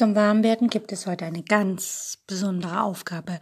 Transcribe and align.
Zum 0.00 0.14
Warmwerden 0.14 0.70
gibt 0.70 0.92
es 0.92 1.06
heute 1.06 1.26
eine 1.26 1.42
ganz 1.42 2.22
besondere 2.26 2.80
Aufgabe. 2.84 3.38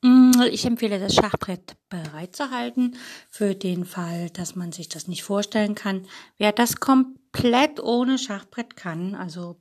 Mm, 0.00 0.32
ich 0.50 0.64
empfehle 0.64 0.98
das 0.98 1.14
Schachbrett 1.14 1.76
bereit 1.90 2.34
zu 2.34 2.50
halten 2.50 2.96
für 3.28 3.54
den 3.54 3.84
Fall, 3.84 4.30
dass 4.30 4.56
man 4.56 4.72
sich 4.72 4.88
das 4.88 5.08
nicht 5.08 5.22
vorstellen 5.22 5.74
kann. 5.74 6.06
Wer 6.38 6.52
das 6.52 6.76
komplett 6.76 7.80
ohne 7.80 8.16
Schachbrett 8.16 8.76
kann, 8.76 9.14
also 9.14 9.60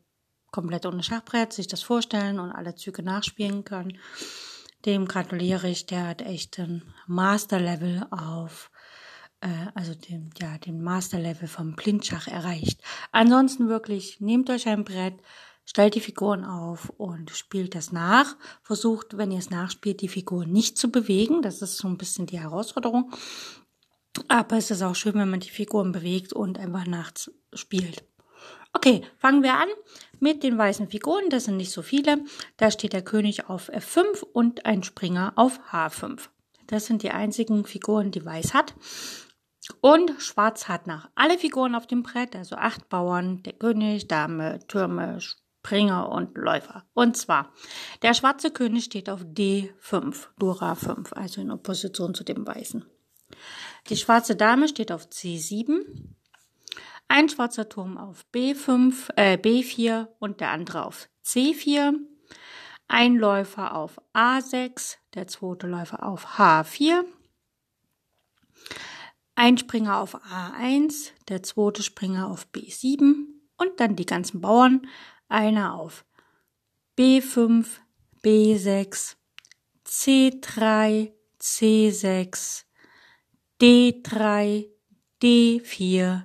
komplett 0.50 0.86
ohne 0.86 1.04
Schachbrett 1.04 1.52
sich 1.52 1.68
das 1.68 1.82
vorstellen 1.82 2.40
und 2.40 2.54
alle 2.54 2.74
Züge 2.74 3.04
nachspielen 3.04 3.66
kann, 3.66 3.98
dem 4.86 5.10
gratuliere 5.10 5.68
ich. 5.68 5.88
Der 5.88 6.08
hat 6.08 6.22
echt 6.22 6.58
ein 6.58 6.84
Masterlevel 7.06 8.08
auf 8.12 8.72
äh, 9.42 9.68
also 9.76 9.94
dem, 9.94 10.30
ja, 10.40 10.58
den 10.58 10.82
Masterlevel 10.82 11.50
vom 11.50 11.76
Blindschach 11.76 12.28
erreicht. 12.28 12.82
Ansonsten 13.12 13.68
wirklich, 13.68 14.22
nehmt 14.22 14.50
euch 14.50 14.70
ein 14.70 14.86
Brett, 14.86 15.16
stellt 15.70 15.94
die 15.94 16.00
Figuren 16.00 16.46
auf 16.46 16.92
und 16.98 17.30
spielt 17.30 17.76
das 17.76 17.92
nach. 17.92 18.36
Versucht, 18.64 19.18
wenn 19.18 19.30
ihr 19.30 19.38
es 19.38 19.52
nachspielt, 19.52 20.02
die 20.02 20.08
Figuren 20.08 20.52
nicht 20.52 20.80
zu 20.80 20.90
bewegen. 20.90 21.44
Das 21.44 21.62
ist 21.62 21.78
so 21.78 21.88
ein 21.88 21.98
bisschen 22.00 22.26
die 22.26 22.40
Herausforderung. 22.40 23.14
Aber 24.28 24.58
es 24.58 24.72
ist 24.72 24.82
auch 24.82 24.96
schön, 24.96 25.14
wenn 25.14 25.30
man 25.30 25.42
die 25.42 25.52
Figuren 25.52 25.92
bewegt 25.92 26.34
und 26.34 26.58
einfach 26.58 26.88
nachts 26.88 27.32
spielt. 27.54 28.04
Okay, 28.74 29.04
fangen 29.20 29.44
wir 29.44 29.54
an 29.54 29.68
mit 30.20 30.42
den 30.42 30.58
weißen 30.58 30.90
Figuren. 30.90 31.30
Das 31.30 31.46
sind 31.46 31.58
nicht 31.58 31.72
so 31.72 31.84
viele. 31.84 32.26
Da 32.58 32.72
steht 32.72 32.94
der 32.94 33.04
König 33.04 33.48
auf 33.48 33.70
F5 33.70 34.24
und 34.24 34.66
ein 34.66 34.82
Springer 34.82 35.34
auf 35.36 35.60
H5. 35.72 36.30
Das 36.66 36.88
sind 36.88 37.04
die 37.04 37.12
einzigen 37.12 37.64
Figuren, 37.64 38.10
die 38.10 38.26
weiß 38.26 38.56
hat. 38.56 38.74
Und 39.82 40.20
Schwarz 40.20 40.68
hat 40.68 40.88
nach 40.88 41.10
alle 41.14 41.38
Figuren 41.38 41.76
auf 41.76 41.86
dem 41.86 42.02
Brett, 42.02 42.36
also 42.36 42.56
acht 42.56 42.90
Bauern, 42.90 43.44
der 43.44 43.54
König, 43.54 44.08
Dame, 44.08 44.60
Türme, 44.68 45.20
Springer 45.70 46.10
und 46.10 46.36
Läufer. 46.36 46.84
Und 46.96 47.16
zwar, 47.16 47.54
der 48.02 48.16
schwarze 48.16 48.50
König 48.50 48.86
steht 48.86 49.08
auf 49.08 49.22
D5, 49.22 50.30
Dora 50.40 50.74
5, 50.74 51.14
also 51.14 51.42
in 51.42 51.52
Opposition 51.52 52.16
zu 52.16 52.24
dem 52.24 52.48
weißen. 52.48 52.84
Die 53.88 53.96
schwarze 53.96 54.36
Dame 54.36 54.68
steht 54.68 54.92
auf 54.92 55.10
C7, 55.10 55.82
ein 57.08 57.30
schwarzer 57.30 57.70
Turm 57.70 58.00
auf 58.00 58.26
B5, 58.34 59.12
äh, 59.16 59.38
B4 59.38 60.08
und 60.18 60.40
der 60.40 60.50
andere 60.50 60.86
auf 60.88 61.08
C4, 61.24 61.94
ein 62.88 63.16
Läufer 63.16 63.76
auf 63.76 64.02
A6, 64.16 64.96
der 65.14 65.28
zweite 65.28 65.68
Läufer 65.68 66.04
auf 66.04 66.40
H4, 66.40 67.04
ein 69.36 69.60
Springer 69.60 70.00
auf 70.00 70.16
A1, 70.16 71.12
der 71.28 71.44
zweite 71.44 71.84
Springer 71.84 72.28
auf 72.28 72.48
B7 72.56 73.28
und 73.58 73.80
dann 73.80 73.96
die 73.96 74.08
ganzen 74.08 74.42
Bauern 74.42 74.88
einer 75.30 75.76
auf 75.76 76.06
B5, 76.98 77.66
B6, 78.24 79.16
C3, 79.86 81.14
C6, 81.40 82.64
D3, 83.62 84.68
D4, 85.22 86.24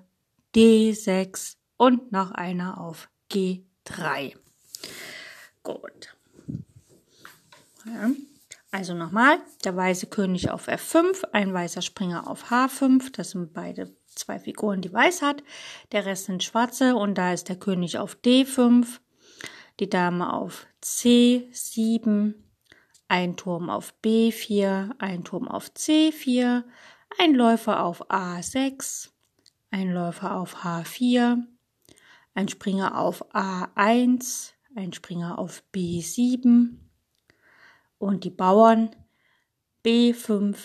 D6 0.55 1.57
und 1.77 2.13
noch 2.13 2.33
einer 2.33 2.81
auf 2.81 3.09
G3. 3.31 4.37
Gut. 5.63 6.17
Also 8.71 8.95
nochmal, 8.95 9.39
der 9.65 9.77
weiße 9.77 10.09
König 10.09 10.51
auf 10.51 10.69
F5, 10.69 11.25
ein 11.33 11.53
weißer 11.53 11.83
Springer 11.83 12.27
auf 12.29 12.51
H5, 12.51 13.13
das 13.13 13.31
sind 13.31 13.53
beide 13.53 13.95
zwei 14.15 14.39
Figuren, 14.39 14.81
die 14.81 14.93
weiß 14.93 15.23
hat. 15.23 15.43
Der 15.93 16.07
Rest 16.07 16.27
sind 16.27 16.43
schwarze 16.43 16.97
und 16.97 17.17
da 17.17 17.33
ist 17.33 17.49
der 17.49 17.57
König 17.57 17.99
auf 17.99 18.17
D5, 18.25 19.01
die 19.81 19.89
Dame 19.89 20.33
auf 20.33 20.67
C7, 20.83 22.35
ein 23.09 23.37
Turm 23.37 23.71
auf 23.71 23.95
B4, 24.05 24.93
ein 24.99 25.25
Turm 25.25 25.49
auf 25.49 25.69
C4, 25.69 26.65
ein 27.19 27.35
Läufer 27.35 27.85
auf 27.85 28.11
A6, 28.11 29.11
ein 29.71 29.93
Läufer 29.93 30.37
auf 30.37 30.65
H4, 30.65 31.45
ein 32.35 32.49
Springer 32.49 32.99
auf 32.99 33.35
A1, 33.35 34.53
ein 34.75 34.93
Springer 34.93 35.39
auf 35.39 35.63
B7 35.73 36.79
und 37.99 38.25
die 38.25 38.31
Bauern 38.31 38.91
B5, 39.85 40.57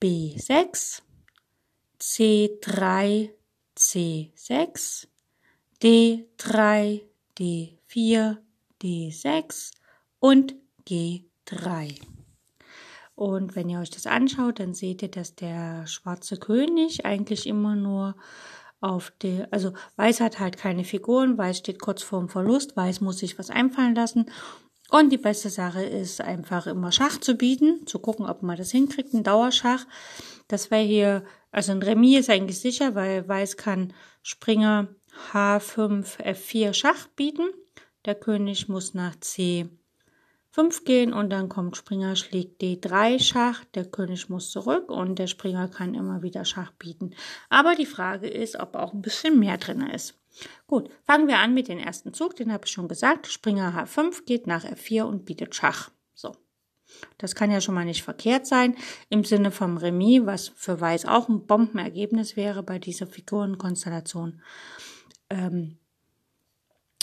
B6, 0.00 1.02
C3, 2.02 3.30
C6, 3.78 5.06
D3, 5.80 7.00
D4, 7.38 8.36
D6 8.82 9.70
und 10.18 10.56
G3. 10.88 12.00
Und 13.14 13.54
wenn 13.54 13.68
ihr 13.68 13.78
euch 13.78 13.90
das 13.90 14.08
anschaut, 14.08 14.58
dann 14.58 14.74
seht 14.74 15.02
ihr, 15.02 15.12
dass 15.12 15.36
der 15.36 15.86
schwarze 15.86 16.38
König 16.38 17.06
eigentlich 17.06 17.46
immer 17.46 17.76
nur 17.76 18.16
auf 18.80 19.12
der, 19.22 19.46
also 19.52 19.72
Weiß 19.94 20.20
hat 20.20 20.40
halt 20.40 20.58
keine 20.58 20.82
Figuren, 20.82 21.38
Weiß 21.38 21.58
steht 21.58 21.80
kurz 21.80 22.02
vorm 22.02 22.28
Verlust, 22.28 22.76
Weiß 22.76 23.00
muss 23.00 23.18
sich 23.18 23.38
was 23.38 23.48
einfallen 23.48 23.94
lassen. 23.94 24.26
Und 24.90 25.10
die 25.10 25.18
beste 25.18 25.50
Sache 25.50 25.84
ist 25.84 26.20
einfach 26.20 26.66
immer 26.66 26.90
Schach 26.90 27.18
zu 27.18 27.36
bieten, 27.36 27.86
zu 27.86 28.00
gucken, 28.00 28.26
ob 28.26 28.42
man 28.42 28.56
das 28.56 28.72
hinkriegt, 28.72 29.14
ein 29.14 29.22
Dauerschach. 29.22 29.86
Das 30.48 30.72
wäre 30.72 30.82
hier 30.82 31.24
also 31.52 31.72
ein 31.72 31.82
Remis 31.82 32.20
ist 32.20 32.30
eigentlich 32.30 32.58
sicher, 32.58 32.94
weil 32.94 33.28
Weiß 33.28 33.56
kann 33.56 33.92
Springer 34.22 34.88
H5, 35.32 36.18
F4 36.18 36.72
Schach 36.72 37.06
bieten. 37.08 37.48
Der 38.06 38.14
König 38.14 38.68
muss 38.68 38.94
nach 38.94 39.14
C5 39.16 39.68
gehen 40.84 41.12
und 41.12 41.30
dann 41.30 41.48
kommt 41.48 41.76
Springer 41.76 42.16
schlägt 42.16 42.62
D3 42.62 43.22
Schach. 43.22 43.64
Der 43.74 43.84
König 43.84 44.28
muss 44.30 44.50
zurück 44.50 44.90
und 44.90 45.18
der 45.18 45.26
Springer 45.26 45.68
kann 45.68 45.94
immer 45.94 46.22
wieder 46.22 46.44
Schach 46.44 46.72
bieten. 46.72 47.14
Aber 47.50 47.74
die 47.74 47.86
Frage 47.86 48.28
ist, 48.28 48.58
ob 48.58 48.74
auch 48.74 48.92
ein 48.92 49.02
bisschen 49.02 49.38
mehr 49.38 49.58
drin 49.58 49.82
ist. 49.82 50.18
Gut, 50.66 50.88
fangen 51.04 51.28
wir 51.28 51.38
an 51.38 51.52
mit 51.52 51.68
dem 51.68 51.78
ersten 51.78 52.14
Zug, 52.14 52.34
den 52.36 52.50
habe 52.50 52.64
ich 52.64 52.72
schon 52.72 52.88
gesagt. 52.88 53.26
Springer 53.26 53.74
H5 53.76 54.24
geht 54.24 54.46
nach 54.46 54.64
F4 54.64 55.02
und 55.02 55.26
bietet 55.26 55.54
Schach. 55.54 55.90
Das 57.18 57.34
kann 57.34 57.50
ja 57.50 57.60
schon 57.60 57.74
mal 57.74 57.84
nicht 57.84 58.02
verkehrt 58.02 58.46
sein 58.46 58.76
im 59.08 59.24
Sinne 59.24 59.50
vom 59.50 59.76
Remis, 59.76 60.24
was 60.24 60.48
für 60.48 60.80
Weiß 60.80 61.06
auch 61.06 61.28
ein 61.28 61.46
Bombenergebnis 61.46 62.36
wäre 62.36 62.62
bei 62.62 62.78
dieser 62.78 63.06
Figurenkonstellation. 63.06 64.42
Ähm, 65.30 65.78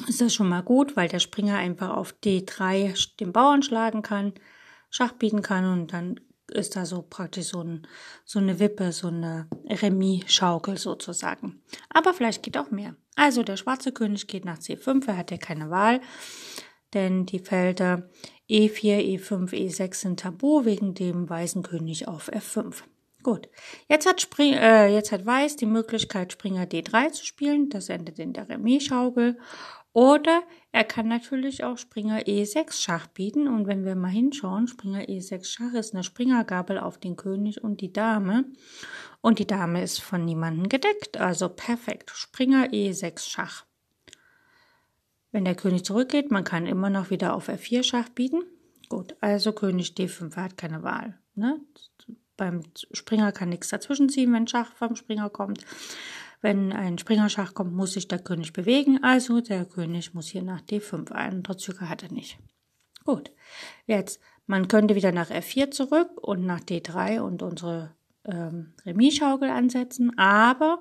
ist 0.08 0.22
das 0.22 0.34
schon 0.34 0.50
mal 0.50 0.64
gut, 0.64 0.96
weil 0.96 1.10
der 1.10 1.20
Springer 1.20 1.58
einfach 1.58 1.90
auf 1.90 2.16
D3 2.24 3.18
den 3.20 3.34
Bauern 3.34 3.64
schlagen 3.64 4.02
kann, 4.02 4.34
Schach 4.90 5.14
bieten 5.14 5.42
kann 5.42 5.66
und 5.66 5.94
dann 5.94 6.20
ist 6.52 6.76
da 6.76 6.86
so 6.86 7.04
praktisch 7.08 7.48
so, 7.48 7.62
ein, 7.62 7.88
so 8.26 8.40
eine 8.40 8.60
Wippe, 8.60 8.92
so 8.92 9.08
eine 9.08 9.48
Remis-Schaukel 9.68 10.78
sozusagen. 10.78 11.62
Aber 11.90 12.14
vielleicht 12.14 12.44
geht 12.44 12.58
auch 12.58 12.72
mehr. 12.72 12.96
Also 13.16 13.44
der 13.44 13.58
schwarze 13.58 13.92
König 13.92 14.28
geht 14.28 14.46
nach 14.46 14.58
C5, 14.58 15.08
er 15.08 15.18
hat 15.18 15.32
ja 15.32 15.38
keine 15.38 15.70
Wahl, 15.70 16.02
denn 16.94 17.26
die 17.26 17.40
Felder 17.40 18.10
E4, 18.50 19.20
E5, 19.20 19.52
E6 19.52 19.94
sind 19.94 20.20
tabu 20.22 20.66
wegen 20.66 20.96
dem 20.96 21.30
weißen 21.30 21.62
König 21.64 22.08
auf 22.08 22.32
F5. 22.32 22.84
Gut, 23.22 23.50
jetzt 23.90 24.08
hat, 24.08 24.22
Spring, 24.22 24.54
äh, 24.54 24.88
jetzt 24.88 25.12
hat 25.12 25.26
Weiß 25.26 25.58
die 25.58 25.66
Möglichkeit, 25.66 26.32
Springer 26.32 26.64
D3 26.64 27.12
zu 27.12 27.26
spielen. 27.26 27.70
Das 27.70 27.90
endet 27.90 28.18
in 28.18 28.32
der 28.32 28.48
Remis-Schaukel. 28.48 29.38
Oder 29.92 30.44
er 30.72 30.84
kann 30.84 31.08
natürlich 31.08 31.64
auch 31.64 31.78
Springer 31.78 32.20
E6 32.22 32.82
Schach 32.82 33.08
bieten. 33.08 33.48
Und 33.48 33.68
wenn 33.68 33.84
wir 33.84 33.96
mal 33.96 34.08
hinschauen, 34.08 34.68
Springer 34.68 35.02
E6 35.02 35.46
Schach 35.46 35.74
ist 35.74 35.94
eine 35.94 36.04
Springergabel 36.04 36.80
auf 36.80 36.98
den 36.98 37.18
König 37.18 37.62
und 37.64 37.82
die 37.82 37.92
Dame. 37.92 38.46
Und 39.22 39.40
die 39.40 39.48
Dame 39.48 39.84
ist 39.84 40.00
von 40.00 40.24
niemandem 40.24 40.70
gedeckt. 40.70 41.18
Also 41.18 41.50
perfekt. 41.50 42.12
Springer 42.12 42.68
E6 42.68 43.28
Schach. 43.28 43.66
Wenn 45.32 45.46
der 45.46 45.56
König 45.56 45.86
zurückgeht, 45.86 46.32
man 46.32 46.44
kann 46.44 46.66
immer 46.66 46.90
noch 46.90 47.10
wieder 47.10 47.36
auf 47.36 47.50
F4 47.50 47.84
Schach 47.84 48.10
bieten. 48.10 48.44
Gut, 48.90 49.16
also 49.22 49.54
König 49.54 49.94
D5 49.94 50.36
hat 50.36 50.58
keine 50.58 50.82
Wahl. 50.84 51.20
Ne? 51.36 51.60
Beim 52.36 52.64
Springer 52.92 53.32
kann 53.32 53.50
nichts 53.50 53.70
dazwischen 53.70 54.10
ziehen, 54.10 54.34
wenn 54.34 54.48
Schach 54.48 54.74
vom 54.74 54.96
Springer 54.96 55.30
kommt. 55.30 55.66
Wenn 56.42 56.72
ein 56.72 56.98
Springerschach 56.98 57.54
kommt, 57.54 57.74
muss 57.74 57.94
sich 57.94 58.08
der 58.08 58.20
König 58.20 58.54
bewegen, 58.54 59.04
also 59.04 59.42
der 59.42 59.66
König 59.66 60.14
muss 60.14 60.28
hier 60.28 60.42
nach 60.42 60.62
D5. 60.62 61.12
Andere 61.12 61.58
Züge 61.58 61.90
hat 61.90 62.04
er 62.04 62.12
nicht. 62.12 62.40
Gut, 63.04 63.32
jetzt, 63.88 64.22
man 64.46 64.68
könnte 64.68 64.96
wieder 64.96 65.12
nach 65.12 65.30
F4 65.30 65.72
zurück 65.72 66.10
und 66.22 66.46
nach 66.46 66.62
D3 66.62 67.20
und 67.20 67.44
unsere 67.44 67.92
ähm, 68.26 68.74
Remis-Schaukel 68.86 69.50
ansetzen, 69.50 70.18
aber 70.18 70.80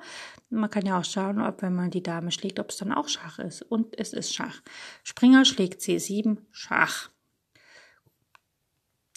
man 0.50 0.70
kann 0.70 0.86
ja 0.86 0.98
auch 0.98 1.04
schauen, 1.04 1.40
ob 1.40 1.62
wenn 1.62 1.74
man 1.74 1.90
die 1.90 2.02
Dame 2.02 2.30
schlägt, 2.30 2.58
ob 2.58 2.70
es 2.70 2.78
dann 2.78 2.92
auch 2.92 3.08
Schach 3.08 3.38
ist. 3.38 3.62
Und 3.62 3.98
es 3.98 4.12
ist 4.12 4.34
Schach. 4.34 4.62
Springer 5.02 5.44
schlägt 5.44 5.80
C7, 5.80 6.38
Schach. 6.50 7.10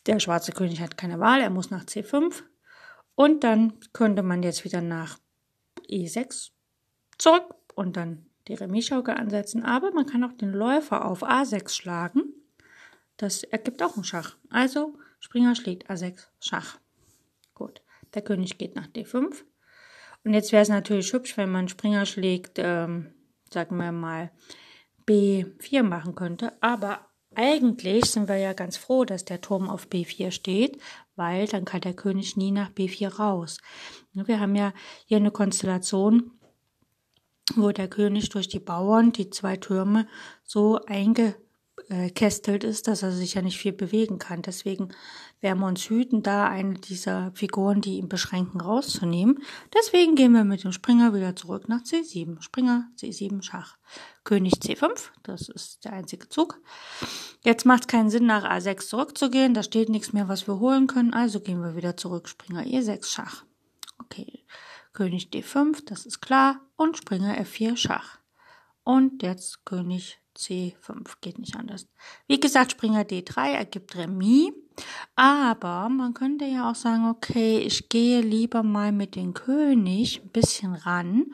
Der 0.08 0.20
schwarze 0.20 0.52
König 0.52 0.82
hat 0.82 0.98
keine 0.98 1.20
Wahl, 1.20 1.42
er 1.42 1.50
muss 1.50 1.70
nach 1.70 1.86
C5. 1.86 2.44
Und 3.16 3.44
dann 3.44 3.80
könnte 3.94 4.24
man 4.24 4.44
jetzt 4.44 4.64
wieder 4.66 4.82
nach 4.82 5.20
E6 5.90 6.52
zurück 7.18 7.56
und 7.76 7.98
dann 7.98 8.26
die 8.48 8.56
Remis-Schaukel 8.56 9.14
ansetzen. 9.14 9.64
Aber 9.64 9.92
man 9.92 10.08
kann 10.08 10.24
auch 10.24 10.34
den 10.34 10.52
Läufer 10.52 11.06
auf 11.06 11.24
A6 11.24 11.70
schlagen. 11.70 12.24
Das 13.18 13.44
ergibt 13.44 13.84
auch 13.84 13.96
einen 13.96 14.04
Schach. 14.04 14.38
Also 14.50 14.98
Springer 15.20 15.56
schlägt 15.56 15.90
A6 15.90 16.28
Schach. 16.40 16.80
Gut. 17.54 17.82
Der 18.16 18.24
König 18.24 18.58
geht 18.58 18.76
nach 18.76 18.88
D5. 18.88 19.44
Und 20.24 20.34
jetzt 20.34 20.52
wäre 20.52 20.62
es 20.62 20.70
natürlich 20.70 21.14
hübsch, 21.14 21.38
wenn 21.38 21.52
man 21.52 21.68
Springer 21.68 22.06
schlägt, 22.06 22.58
ähm, 22.58 23.14
sagen 23.50 23.78
wir 23.78 23.92
mal, 23.92 24.32
B4 25.08 25.84
machen 25.84 26.16
könnte. 26.16 26.54
Aber 26.62 27.08
eigentlich 27.34 28.06
sind 28.06 28.28
wir 28.28 28.38
ja 28.38 28.54
ganz 28.54 28.78
froh, 28.78 29.06
dass 29.06 29.26
der 29.26 29.42
Turm 29.42 29.70
auf 29.70 29.88
B4 29.88 30.32
steht, 30.32 30.82
weil 31.16 31.48
dann 31.48 31.66
kann 31.66 31.82
der 31.82 31.94
König 31.94 32.38
nie 32.38 32.52
nach 32.52 32.72
B4 32.72 33.16
raus. 33.16 33.58
Wir 34.14 34.40
haben 34.40 34.56
ja 34.56 34.74
hier 35.06 35.18
eine 35.18 35.32
Konstellation, 35.32 36.32
wo 37.56 37.72
der 37.72 37.88
König 37.88 38.30
durch 38.30 38.48
die 38.48 38.60
Bauern 38.60 39.12
die 39.12 39.30
zwei 39.30 39.58
Türme 39.58 40.08
so 40.44 40.80
einge 40.86 41.36
kästelt 42.16 42.64
ist, 42.64 42.88
dass 42.88 43.04
er 43.04 43.12
sich 43.12 43.34
ja 43.34 43.42
nicht 43.42 43.58
viel 43.58 43.74
bewegen 43.74 44.20
kann. 44.20 44.42
Deswegen 44.42 44.90
werden 45.42 45.60
wir 45.60 45.68
uns 45.68 45.90
hüten, 45.90 46.24
da 46.24 46.48
eine 46.48 46.76
dieser 46.76 47.32
Figuren, 47.34 47.82
die 47.82 47.98
ihn 47.98 48.08
beschränken, 48.10 48.62
rauszunehmen. 48.62 49.40
Deswegen 49.74 50.16
gehen 50.16 50.34
wir 50.34 50.44
mit 50.44 50.64
dem 50.64 50.72
Springer 50.72 51.14
wieder 51.14 51.36
zurück 51.36 51.68
nach 51.68 51.82
C7. 51.82 52.42
Springer, 52.42 52.90
C7, 52.98 53.42
Schach. 53.42 53.78
König 54.24 54.54
C5, 54.56 55.10
das 55.24 55.50
ist 55.50 55.84
der 55.84 55.94
einzige 55.94 56.30
Zug. 56.30 56.62
Jetzt 57.44 57.66
macht 57.66 57.82
es 57.82 57.88
keinen 57.88 58.10
Sinn, 58.10 58.28
nach 58.28 58.46
A6 58.46 58.88
zurückzugehen. 58.88 59.54
Da 59.54 59.64
steht 59.64 59.90
nichts 59.90 60.14
mehr, 60.14 60.28
was 60.28 60.48
wir 60.48 60.60
holen 60.60 60.88
können. 60.88 61.14
Also 61.14 61.40
gehen 61.40 61.62
wir 61.62 61.76
wieder 61.76 61.98
zurück. 61.98 62.30
Springer 62.30 62.64
E6, 62.64 63.06
Schach. 63.06 63.44
Okay. 63.98 64.46
König 64.94 65.30
D5, 65.32 65.86
das 65.86 66.06
ist 66.06 66.22
klar. 66.22 66.62
Und 66.76 66.98
Springer 66.98 67.40
F4, 67.40 67.78
Schach. 67.78 68.20
Und 68.84 69.24
jetzt 69.24 69.66
König 69.66 70.21
C5 70.42 71.14
geht 71.22 71.40
nicht 71.40 71.56
anders. 71.56 71.88
Wie 72.28 72.40
gesagt, 72.40 72.72
Springer 72.72 73.04
D3 73.04 73.54
ergibt 73.54 73.96
Remis. 73.96 74.52
Aber 75.16 75.90
man 75.90 76.14
könnte 76.14 76.46
ja 76.46 76.72
auch 76.72 76.76
sagen, 76.76 77.10
okay, 77.10 77.60
ich 77.60 77.90
gehe 77.90 78.22
lieber 78.22 78.64
mal 78.64 78.92
mit 78.92 79.16
dem 79.16 79.34
König 79.34 80.22
ein 80.24 80.30
bisschen 80.30 80.74
ran 80.74 81.28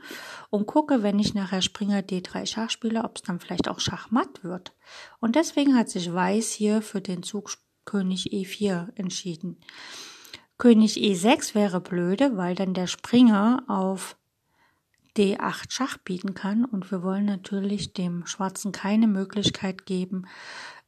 und 0.49 0.65
gucke, 0.65 1.03
wenn 1.03 1.19
ich 1.19 1.33
nachher 1.33 1.61
Springer 1.61 1.99
D3 1.99 2.45
Schach 2.45 2.69
spiele, 2.69 3.03
ob 3.03 3.17
es 3.17 3.21
dann 3.21 3.39
vielleicht 3.39 3.69
auch 3.69 3.79
Schachmatt 3.79 4.43
wird. 4.43 4.73
Und 5.19 5.35
deswegen 5.35 5.77
hat 5.77 5.89
sich 5.89 6.13
Weiß 6.13 6.51
hier 6.51 6.81
für 6.81 6.99
den 6.99 7.23
Zug 7.23 7.51
König 7.85 8.33
E4 8.33 8.89
entschieden. 8.95 9.57
König 10.57 10.97
E6 10.97 11.53
wäre 11.55 11.79
blöde, 11.79 12.35
weil 12.35 12.55
dann 12.55 12.73
der 12.73 12.87
Springer 12.87 13.63
auf 13.67 14.17
D8 15.17 15.71
Schach 15.71 15.97
bieten 15.97 16.33
kann. 16.33 16.65
Und 16.65 16.91
wir 16.91 17.03
wollen 17.03 17.25
natürlich 17.25 17.93
dem 17.93 18.25
Schwarzen 18.25 18.71
keine 18.71 19.07
Möglichkeit 19.07 19.85
geben, 19.85 20.27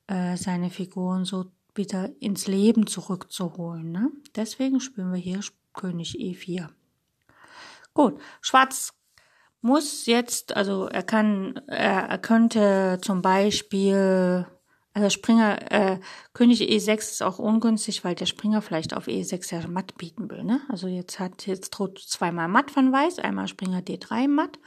äh, 0.07 0.37
seine 0.37 0.69
Figuren 0.69 1.25
so 1.25 1.51
wieder 1.75 2.09
ins 2.19 2.47
Leben 2.47 2.87
zurückzuholen. 2.87 3.91
Ne? 3.91 4.11
Deswegen 4.35 4.79
spielen 4.79 5.11
wir 5.11 5.19
hier 5.19 5.39
König 5.73 6.15
E4. 6.17 6.69
Gut, 7.93 8.19
Schwarz 8.41 8.93
muss 9.61 10.05
jetzt, 10.05 10.55
also 10.55 10.87
er 10.87 11.03
kann, 11.03 11.61
er, 11.67 12.09
er 12.09 12.17
könnte 12.17 12.99
zum 13.01 13.21
Beispiel 13.21 14.45
also 14.93 15.09
Springer, 15.09 15.71
äh, 15.71 15.99
König 16.33 16.61
E6 16.61 16.97
ist 16.97 17.23
auch 17.23 17.37
ungünstig, 17.39 18.03
weil 18.03 18.15
der 18.15 18.25
Springer 18.25 18.61
vielleicht 18.61 18.95
auf 18.95 19.07
E6 19.07 19.53
ja 19.53 19.67
matt 19.67 19.95
bieten 19.97 20.29
will. 20.29 20.43
Ne? 20.43 20.61
Also 20.69 20.87
jetzt 20.87 21.19
hat 21.19 21.45
jetzt 21.45 21.69
droht 21.71 21.99
zweimal 21.99 22.47
matt 22.47 22.71
von 22.71 22.91
Weiß, 22.91 23.19
einmal 23.19 23.47
Springer 23.47 23.79
D3 23.79 24.27
matt, 24.27 24.57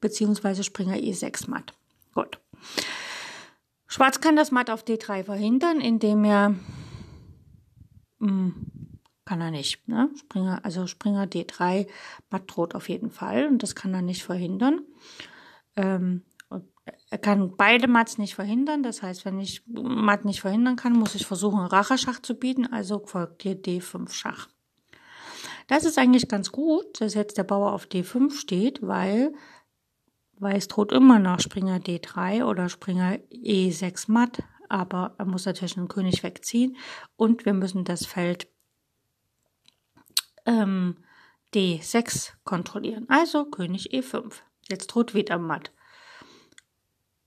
beziehungsweise 0.00 0.64
Springer 0.64 0.96
E6 0.96 1.50
matt. 1.50 1.74
Gut. 2.14 2.40
Schwarz 3.86 4.20
kann 4.20 4.36
das 4.36 4.50
matt 4.50 4.70
auf 4.70 4.84
D3 4.84 5.24
verhindern, 5.24 5.80
indem 5.80 6.24
er 6.24 6.50
mh, 6.50 6.58
hm, 8.20 8.54
kann 9.24 9.40
er 9.42 9.50
nicht. 9.50 9.86
Ne? 9.86 10.10
Springer, 10.18 10.64
also 10.64 10.86
Springer 10.86 11.24
D3 11.24 11.86
matt 12.30 12.44
droht 12.46 12.74
auf 12.74 12.88
jeden 12.88 13.10
Fall 13.10 13.46
und 13.46 13.62
das 13.62 13.74
kann 13.74 13.92
er 13.92 14.02
nicht 14.02 14.24
verhindern. 14.24 14.80
Ähm, 15.76 16.24
er 17.10 17.18
kann 17.18 17.56
beide 17.56 17.88
Mats 17.88 18.18
nicht 18.18 18.34
verhindern. 18.34 18.82
Das 18.82 19.02
heißt, 19.02 19.24
wenn 19.24 19.38
ich 19.38 19.62
Matt 19.66 20.24
nicht 20.24 20.40
verhindern 20.40 20.76
kann, 20.76 20.92
muss 20.92 21.14
ich 21.14 21.26
versuchen, 21.26 21.60
Racheschach 21.60 22.20
zu 22.20 22.34
bieten. 22.34 22.66
Also 22.66 23.02
folgt 23.04 23.42
hier 23.42 23.60
D5 23.60 24.10
Schach. 24.12 24.48
Das 25.66 25.84
ist 25.84 25.98
eigentlich 25.98 26.28
ganz 26.28 26.50
gut, 26.50 27.00
dass 27.00 27.14
jetzt 27.14 27.36
der 27.36 27.44
Bauer 27.44 27.72
auf 27.72 27.86
D5 27.86 28.32
steht, 28.32 28.80
weil 28.80 29.32
Weiß 30.40 30.68
droht 30.68 30.92
immer 30.92 31.18
noch 31.18 31.40
Springer 31.40 31.78
D3 31.78 32.44
oder 32.44 32.68
Springer 32.68 33.18
E6 33.32 34.10
matt, 34.10 34.42
aber 34.68 35.14
er 35.18 35.24
muss 35.24 35.46
natürlich 35.46 35.74
den 35.74 35.88
König 35.88 36.22
wegziehen 36.22 36.76
und 37.16 37.44
wir 37.44 37.54
müssen 37.54 37.84
das 37.84 38.06
Feld 38.06 38.46
ähm, 40.46 40.98
D6 41.54 42.34
kontrollieren. 42.44 43.06
Also 43.08 43.46
König 43.46 43.92
E5. 43.92 44.32
Jetzt 44.68 44.88
droht 44.88 45.14
wieder 45.14 45.38
matt. 45.38 45.72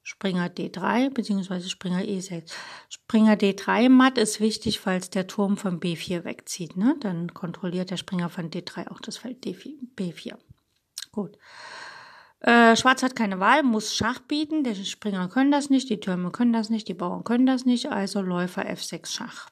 Springer 0.04 0.48
D3 0.48 1.12
bzw. 1.12 1.62
Springer 1.70 2.02
E6. 2.02 2.52
Springer 2.90 3.34
D3 3.34 3.90
matt 3.90 4.18
ist 4.18 4.40
wichtig, 4.40 4.80
falls 4.80 5.10
der 5.10 5.28
Turm 5.28 5.58
von 5.58 5.80
B4 5.80 6.24
wegzieht. 6.24 6.76
Ne? 6.76 6.96
Dann 7.00 7.34
kontrolliert 7.34 7.92
der 7.92 7.98
Springer 7.98 8.30
von 8.30 8.50
D3 8.50 8.90
auch 8.90 9.00
das 9.00 9.18
Feld 9.18 9.46
D4, 9.46 9.76
B4. 9.96 10.38
Gut. 11.12 11.38
Äh, 12.40 12.76
Schwarz 12.76 13.04
hat 13.04 13.16
keine 13.16 13.40
Wahl, 13.40 13.62
muss 13.62 13.96
Schach 13.96 14.20
bieten. 14.20 14.64
Die 14.64 14.86
Springer 14.86 15.28
können 15.30 15.52
das 15.52 15.70
nicht, 15.70 15.90
die 15.90 16.00
Türme 16.00 16.32
können 16.32 16.54
das 16.54 16.70
nicht, 16.70 16.88
die 16.88 16.96
Bauern 16.96 17.24
können 17.24 17.46
das 17.46 17.66
nicht. 17.66 17.92
Also 17.92 18.22
Läufer 18.22 18.66
F6 18.66 19.08
Schach. 19.08 19.50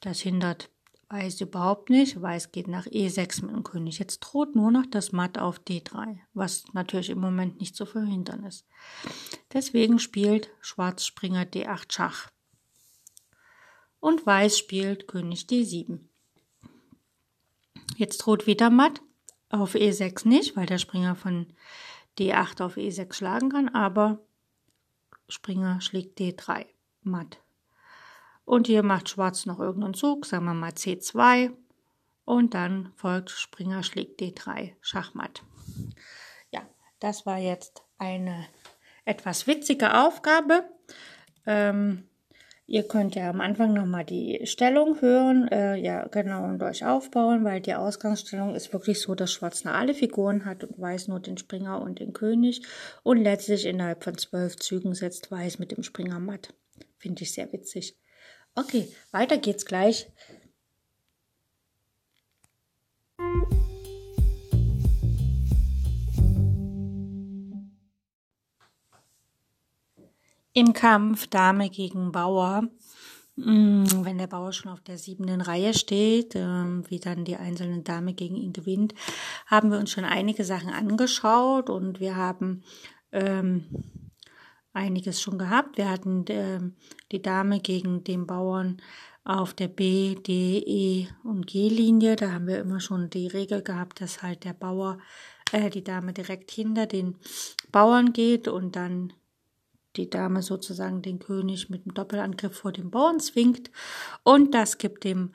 Das 0.00 0.20
hindert 0.20 0.70
Weiß 1.10 1.40
überhaupt 1.40 1.90
nicht. 1.90 2.22
Weiß 2.22 2.52
geht 2.52 2.68
nach 2.68 2.86
E6 2.86 3.44
mit 3.44 3.54
dem 3.54 3.64
König. 3.64 3.98
Jetzt 3.98 4.20
droht 4.20 4.54
nur 4.54 4.70
noch 4.70 4.86
das 4.88 5.10
Matt 5.10 5.38
auf 5.38 5.58
D3, 5.58 6.18
was 6.34 6.64
natürlich 6.72 7.10
im 7.10 7.18
Moment 7.18 7.58
nicht 7.58 7.74
zu 7.74 7.84
verhindern 7.84 8.44
ist. 8.44 8.64
Deswegen 9.52 9.98
spielt 9.98 10.50
Schwarz 10.60 11.04
Springer 11.04 11.42
D8 11.42 11.92
Schach. 11.92 12.30
Und 13.98 14.24
Weiß 14.24 14.56
spielt 14.56 15.08
König 15.08 15.46
D7. 15.46 15.98
Jetzt 17.96 18.18
droht 18.18 18.46
wieder 18.46 18.70
Matt. 18.70 19.02
Auf 19.48 19.74
E6 19.74 20.28
nicht, 20.28 20.56
weil 20.56 20.66
der 20.66 20.78
Springer 20.78 21.16
von 21.16 21.52
D8 22.20 22.62
auf 22.62 22.76
E6 22.76 23.12
schlagen 23.14 23.50
kann, 23.50 23.68
aber 23.68 24.20
Springer 25.28 25.80
schlägt 25.80 26.20
D3 26.20 26.66
matt. 27.02 27.40
Und 28.50 28.66
hier 28.66 28.82
macht 28.82 29.08
Schwarz 29.08 29.46
noch 29.46 29.60
irgendeinen 29.60 29.94
Zug, 29.94 30.26
sagen 30.26 30.44
wir 30.46 30.54
mal 30.54 30.72
C2. 30.72 31.52
Und 32.24 32.52
dann 32.54 32.90
folgt 32.96 33.30
Springer 33.30 33.84
schlägt 33.84 34.20
D3, 34.20 34.72
Schachmatt. 34.80 35.44
Ja, 36.50 36.62
das 36.98 37.26
war 37.26 37.38
jetzt 37.38 37.84
eine 37.96 38.48
etwas 39.04 39.46
witzige 39.46 39.96
Aufgabe. 39.96 40.64
Ähm, 41.46 42.08
ihr 42.66 42.88
könnt 42.88 43.14
ja 43.14 43.30
am 43.30 43.40
Anfang 43.40 43.72
nochmal 43.72 44.04
die 44.04 44.40
Stellung 44.46 45.00
hören, 45.00 45.46
äh, 45.46 45.76
ja 45.76 46.08
genau 46.08 46.42
und 46.42 46.60
euch 46.60 46.84
aufbauen, 46.84 47.44
weil 47.44 47.60
die 47.60 47.76
Ausgangsstellung 47.76 48.56
ist 48.56 48.72
wirklich 48.72 49.00
so, 49.00 49.14
dass 49.14 49.32
Schwarz 49.32 49.62
nur 49.62 49.74
alle 49.74 49.94
Figuren 49.94 50.44
hat 50.44 50.64
und 50.64 50.80
Weiß 50.80 51.06
nur 51.06 51.20
den 51.20 51.38
Springer 51.38 51.80
und 51.80 52.00
den 52.00 52.12
König 52.12 52.66
und 53.04 53.18
letztlich 53.18 53.64
innerhalb 53.64 54.02
von 54.02 54.18
zwölf 54.18 54.56
Zügen 54.56 54.96
setzt 54.96 55.30
Weiß 55.30 55.60
mit 55.60 55.70
dem 55.70 55.84
Springer 55.84 56.18
matt. 56.18 56.52
Finde 56.98 57.22
ich 57.22 57.32
sehr 57.32 57.52
witzig. 57.52 57.96
Okay, 58.54 58.88
weiter 59.10 59.38
geht's 59.38 59.64
gleich. 59.64 60.10
Im 70.52 70.72
Kampf 70.72 71.26
Dame 71.28 71.70
gegen 71.70 72.12
Bauer 72.12 72.68
Mm, 73.44 73.84
wenn 74.04 74.18
der 74.18 74.26
Bauer 74.26 74.52
schon 74.52 74.70
auf 74.70 74.80
der 74.80 74.98
siebenden 74.98 75.40
Reihe 75.40 75.72
steht, 75.72 76.34
ähm, 76.34 76.84
wie 76.88 76.98
dann 76.98 77.24
die 77.24 77.36
einzelne 77.36 77.80
Dame 77.82 78.12
gegen 78.12 78.36
ihn 78.36 78.52
gewinnt, 78.52 78.94
haben 79.46 79.70
wir 79.70 79.78
uns 79.78 79.90
schon 79.90 80.04
einige 80.04 80.44
Sachen 80.44 80.70
angeschaut 80.70 81.70
und 81.70 82.00
wir 82.00 82.16
haben 82.16 82.62
ähm, 83.12 83.64
einiges 84.72 85.20
schon 85.20 85.38
gehabt. 85.38 85.76
Wir 85.76 85.90
hatten 85.90 86.26
äh, 86.26 86.60
die 87.12 87.22
Dame 87.22 87.60
gegen 87.60 88.04
den 88.04 88.26
Bauern 88.26 88.80
auf 89.24 89.54
der 89.54 89.68
B, 89.68 90.14
D, 90.14 90.58
E 90.58 91.08
und 91.24 91.46
G-Linie. 91.46 92.16
Da 92.16 92.32
haben 92.32 92.46
wir 92.46 92.58
immer 92.58 92.80
schon 92.80 93.10
die 93.10 93.26
Regel 93.26 93.62
gehabt, 93.62 94.00
dass 94.00 94.22
halt 94.22 94.44
der 94.44 94.54
Bauer, 94.54 94.98
äh, 95.52 95.70
die 95.70 95.84
Dame 95.84 96.12
direkt 96.12 96.50
hinter 96.50 96.86
den 96.86 97.16
Bauern 97.70 98.12
geht 98.12 98.48
und 98.48 98.76
dann 98.76 99.12
die 99.96 100.08
Dame 100.08 100.42
sozusagen 100.42 101.02
den 101.02 101.18
König 101.18 101.68
mit 101.68 101.84
dem 101.84 101.94
Doppelangriff 101.94 102.56
vor 102.56 102.72
den 102.72 102.90
Bauern 102.90 103.20
zwingt. 103.20 103.70
Und 104.22 104.54
das 104.54 104.78
gibt 104.78 105.04
dem 105.04 105.32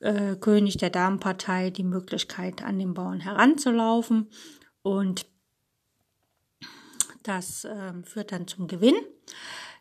äh, 0.00 0.36
König 0.36 0.76
der 0.78 0.90
Damenpartei 0.90 1.70
die 1.70 1.84
Möglichkeit, 1.84 2.62
an 2.62 2.78
den 2.78 2.94
Bauern 2.94 3.20
heranzulaufen. 3.20 4.28
Und 4.82 5.26
das 7.22 7.64
äh, 7.64 7.92
führt 8.04 8.32
dann 8.32 8.46
zum 8.46 8.66
Gewinn. 8.68 8.96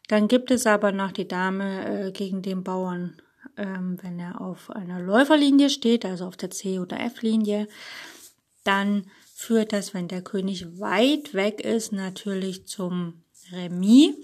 Dann 0.08 0.28
gibt 0.28 0.52
es 0.52 0.68
aber 0.68 0.92
noch 0.92 1.12
die 1.12 1.28
Dame 1.28 2.08
äh, 2.08 2.12
gegen 2.12 2.42
den 2.42 2.64
Bauern, 2.64 3.22
ähm, 3.58 3.98
wenn 4.02 4.20
er 4.20 4.42
auf 4.42 4.70
einer 4.70 5.00
Läuferlinie 5.00 5.70
steht, 5.70 6.06
also 6.06 6.26
auf 6.26 6.38
der 6.38 6.52
C- 6.52 6.80
oder 6.80 7.00
F-Linie. 7.00 7.68
Dann 8.64 9.06
führt 9.34 9.74
das, 9.74 9.94
wenn 9.94 10.08
der 10.08 10.22
König 10.22 10.80
weit 10.80 11.34
weg 11.34 11.62
ist, 11.62 11.94
natürlich 11.94 12.68
zum 12.68 13.24
Remis, 13.52 14.16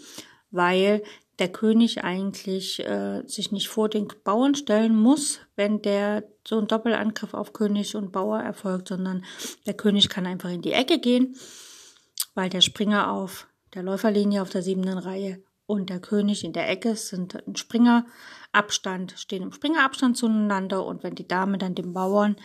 weil 0.51 1.03
der 1.39 1.51
König 1.51 2.03
eigentlich 2.03 2.79
äh, 2.79 3.21
sich 3.25 3.51
nicht 3.51 3.67
vor 3.67 3.89
den 3.89 4.07
Bauern 4.23 4.55
stellen 4.55 4.95
muss, 4.95 5.39
wenn 5.55 5.81
der 5.81 6.23
so 6.45 6.59
ein 6.59 6.67
Doppelangriff 6.67 7.33
auf 7.33 7.53
König 7.53 7.95
und 7.95 8.11
Bauer 8.11 8.39
erfolgt, 8.39 8.89
sondern 8.89 9.23
der 9.65 9.75
König 9.75 10.09
kann 10.09 10.25
einfach 10.25 10.49
in 10.49 10.61
die 10.61 10.71
Ecke 10.71 10.99
gehen 10.99 11.35
weil 12.37 12.49
der 12.49 12.61
Springer 12.61 13.11
auf 13.11 13.47
der 13.73 13.81
Läuferlinie 13.81 14.43
auf 14.43 14.51
der 14.51 14.61
siebenden 14.61 14.99
Reihe 14.99 15.41
und 15.65 15.89
der 15.89 15.99
König 15.99 16.43
in 16.43 16.53
der 16.53 16.69
Ecke 16.69 16.95
sind 16.95 17.35
ein 17.47 17.55
Springerabstand, 17.55 19.15
stehen 19.17 19.41
im 19.41 19.51
Springerabstand 19.51 20.15
zueinander 20.15 20.85
und 20.85 21.01
wenn 21.01 21.15
die 21.15 21.27
Dame 21.27 21.57
dann 21.57 21.73
den 21.73 21.93
Bauern 21.93 22.35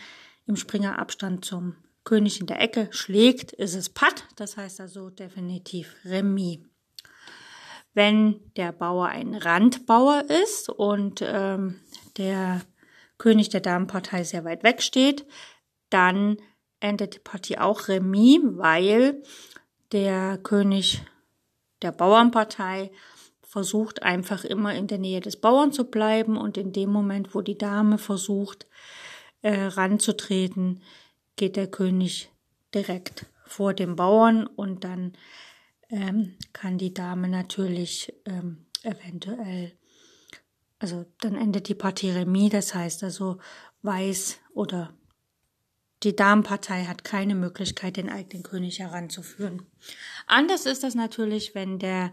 im 0.47 0.55
Springerabstand 0.55 1.45
zum 1.45 1.75
König 2.05 2.41
in 2.41 2.47
der 2.47 2.59
Ecke 2.59 2.87
schlägt, 2.89 3.51
ist 3.53 3.75
es 3.75 3.89
Patt, 3.89 4.25
das 4.35 4.57
heißt 4.57 4.81
also 4.81 5.11
definitiv 5.11 5.95
Remis. 6.03 6.57
Wenn 7.93 8.39
der 8.57 8.71
Bauer 8.71 9.09
ein 9.09 9.35
Randbauer 9.35 10.25
ist 10.27 10.69
und 10.69 11.21
ähm, 11.21 11.79
der 12.17 12.61
König 13.19 13.49
der 13.49 13.61
Damenpartei 13.61 14.23
sehr 14.23 14.43
weit 14.43 14.63
weg 14.63 14.81
steht, 14.81 15.27
dann 15.91 16.37
endet 16.79 17.13
die 17.13 17.19
Partie 17.19 17.59
auch 17.59 17.87
Remis, 17.87 18.39
weil 18.43 19.21
der 19.93 20.37
König 20.39 21.03
der 21.81 21.91
Bauernpartei 21.91 22.91
versucht 23.41 24.01
einfach 24.01 24.43
immer 24.43 24.73
in 24.73 24.87
der 24.87 24.97
Nähe 24.97 25.21
des 25.21 25.39
Bauern 25.39 25.71
zu 25.71 25.85
bleiben 25.85 26.37
und 26.37 26.57
in 26.57 26.73
dem 26.73 26.89
Moment, 26.89 27.35
wo 27.35 27.41
die 27.41 27.57
Dame 27.57 27.99
versucht 27.99 28.65
äh, 29.43 29.53
ranzutreten, 29.53 30.81
geht 31.35 31.55
der 31.55 31.67
König 31.67 32.31
direkt 32.73 33.27
vor 33.45 33.75
dem 33.75 33.95
Bauern 33.95 34.47
und 34.47 34.83
dann 34.83 35.13
ähm, 35.89 36.35
kann 36.53 36.79
die 36.79 36.93
Dame 36.93 37.27
natürlich 37.27 38.11
ähm, 38.25 38.65
eventuell, 38.81 39.73
also 40.79 41.05
dann 41.21 41.35
endet 41.35 41.67
die 41.67 41.75
Partie 41.75 42.09
Remis, 42.09 42.49
das 42.51 42.73
heißt 42.73 43.03
also 43.03 43.37
Weiß 43.83 44.39
oder 44.53 44.93
die 46.03 46.15
Damenpartei 46.15 46.85
hat 46.85 47.03
keine 47.03 47.35
Möglichkeit, 47.35 47.97
den 47.97 48.09
eigenen 48.09 48.43
König 48.43 48.79
heranzuführen. 48.79 49.63
Anders 50.27 50.65
ist 50.65 50.83
das 50.83 50.95
natürlich, 50.95 51.55
wenn 51.55 51.79
der 51.79 52.11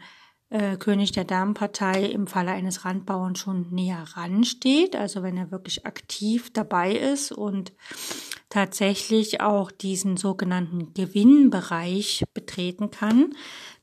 äh, 0.50 0.76
König 0.76 1.12
der 1.12 1.25
Damenpartei 1.25 2.04
im 2.06 2.26
Falle 2.26 2.50
eines 2.50 2.85
Randbauern 2.85 3.37
schon 3.37 3.70
näher 3.70 4.04
ransteht, 4.14 4.97
also 4.97 5.23
wenn 5.23 5.37
er 5.37 5.50
wirklich 5.50 5.87
aktiv 5.87 6.52
dabei 6.52 6.92
ist 6.92 7.30
und 7.32 7.73
tatsächlich 8.49 9.40
auch 9.40 9.70
diesen 9.70 10.16
sogenannten 10.16 10.92
Gewinnbereich 10.92 12.25
betreten 12.35 12.90
kann. 12.90 13.32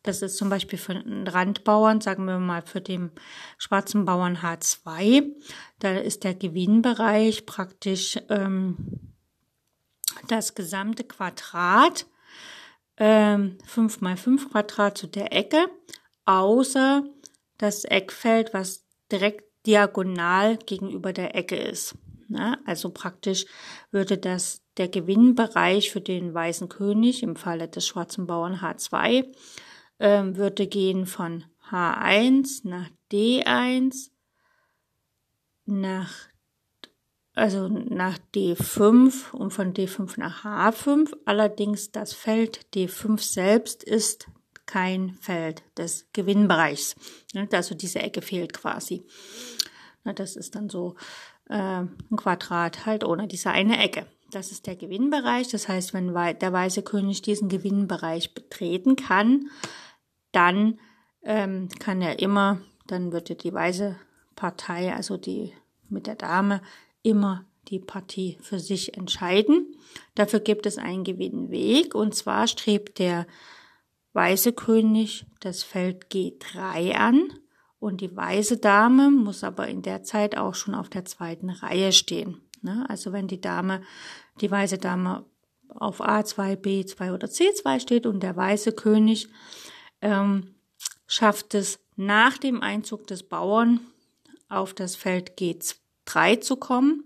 Das 0.04 0.22
ist 0.22 0.38
zum 0.38 0.50
Beispiel 0.50 0.78
für 0.78 0.94
einen 0.94 1.28
Randbauern, 1.28 2.02
sagen 2.02 2.26
wir 2.26 2.38
mal 2.38 2.62
für 2.62 2.82
den 2.82 3.12
schwarzen 3.58 4.04
Bauern 4.04 4.38
H2. 4.38 5.24
Da 5.80 5.92
ist 5.96 6.26
der 6.26 6.36
Gewinnbereich 6.36 7.46
praktisch 7.46 8.20
ähm, 8.30 9.07
das 10.28 10.56
gesamte 10.56 11.04
Quadrat, 11.04 12.06
ähm, 12.98 13.58
5 13.66 14.02
mal 14.02 14.18
5 14.18 14.52
Quadrat 14.52 14.98
zu 14.98 15.08
der 15.08 15.34
Ecke, 15.34 15.68
außer 16.26 17.04
das 17.58 17.86
Eckfeld, 17.86 18.54
was 18.54 18.86
direkt 19.12 19.44
diagonal 19.66 20.58
gegenüber 20.58 21.14
der 21.14 21.36
Ecke 21.36 21.58
ist. 21.58 21.96
Na, 22.30 22.58
also 22.66 22.90
praktisch 22.90 23.46
würde 23.92 24.18
das 24.18 24.62
der 24.78 24.90
Gewinnbereich 24.90 25.92
für 25.92 26.02
den 26.02 26.34
weißen 26.34 26.70
König 26.70 27.24
im 27.24 27.36
Falle 27.36 27.68
des 27.68 27.88
schwarzen 27.88 28.28
Bauern 28.28 28.60
H2 28.62 29.26
ähm, 30.00 30.36
würde 30.36 30.68
gehen 30.68 31.06
von 31.06 31.46
H1 31.70 32.68
nach 32.68 32.90
D1 33.12 34.10
nach 35.66 36.14
also 37.38 37.67
nach 37.67 38.17
D5 38.34 39.32
und 39.32 39.51
von 39.51 39.74
D5 39.74 40.20
nach 40.20 40.44
H5. 40.44 41.15
Allerdings 41.25 41.91
das 41.91 42.13
Feld 42.13 42.65
D5 42.74 43.22
selbst 43.22 43.84
ist 43.84 44.27
kein 44.65 45.13
Feld 45.22 45.62
des 45.77 46.08
Gewinnbereichs. 46.13 46.96
Also 47.51 47.75
diese 47.75 48.00
Ecke 48.00 48.24
fehlt 48.24 48.53
quasi. 48.53 49.06
Das 50.03 50.36
ist 50.36 50.56
dann 50.56 50.70
so 50.70 50.96
äh, 51.48 51.82
ein 51.82 52.15
Quadrat 52.15 52.86
halt 52.88 53.03
ohne 53.03 53.27
diese 53.27 53.51
eine 53.51 53.84
Ecke. 53.84 54.08
Das 54.32 54.51
ist 54.51 54.65
der 54.65 54.75
Gewinnbereich. 54.75 55.48
Das 55.50 55.67
heißt, 55.67 55.94
wenn 55.94 56.13
der 56.13 56.53
weiße 56.53 56.82
König 56.82 57.22
diesen 57.22 57.50
Gewinnbereich 57.50 58.34
betreten 58.34 58.96
kann, 58.96 59.51
dann 60.32 60.79
ähm, 61.22 61.70
kann 61.79 62.01
er 62.01 62.20
immer, 62.20 62.62
dann 62.88 63.12
wird 63.12 63.44
die 63.44 63.53
weiße 63.53 63.96
Partei, 64.36 64.94
also 64.94 65.17
die 65.17 65.53
mit 65.89 66.08
der 66.08 66.15
Dame, 66.15 66.62
immer 67.08 67.46
die 67.70 67.80
Partie 67.80 68.38
für 68.42 68.60
sich 68.60 68.98
entscheiden. 68.98 69.76
Dafür 70.16 70.42
gibt 70.42 70.66
es 70.66 70.78
einen 70.78 71.04
Gewinnweg 71.04 71.96
und 71.96 72.14
zwar 72.14 72.48
strebt 72.48 73.00
der 73.00 73.28
weiße 74.14 74.54
König 74.54 75.26
das 75.40 75.64
Feld 75.64 76.08
G3 76.12 76.94
an 76.94 77.30
und 77.80 78.02
die 78.02 78.16
weiße 78.16 78.58
Dame 78.58 79.10
muss 79.10 79.44
aber 79.44 79.68
in 79.68 79.82
der 79.82 80.04
Zeit 80.04 80.38
auch 80.38 80.54
schon 80.54 80.76
auf 80.76 80.90
der 80.90 81.06
zweiten 81.06 81.50
Reihe 81.50 81.94
stehen. 81.94 82.42
Ne? 82.62 82.86
Also 82.90 83.14
wenn 83.14 83.28
die 83.28 83.42
Dame, 83.42 83.82
die 84.42 84.52
weiße 84.52 84.78
Dame 84.78 85.26
auf 85.70 86.02
A2, 86.02 86.56
B2 86.56 87.14
oder 87.14 87.28
C2 87.28 87.80
steht 87.80 88.06
und 88.06 88.22
der 88.22 88.36
weiße 88.36 88.74
König 88.74 89.30
ähm, 90.02 90.56
schafft 91.06 91.54
es 91.54 91.80
nach 91.96 92.38
dem 92.38 92.62
Einzug 92.62 93.08
des 93.08 93.24
Bauern 93.24 93.80
auf 94.50 94.74
das 94.74 94.96
Feld 94.96 95.38
G2 95.38 95.87
3 96.08 96.38
zu 96.38 96.56
kommen, 96.56 97.04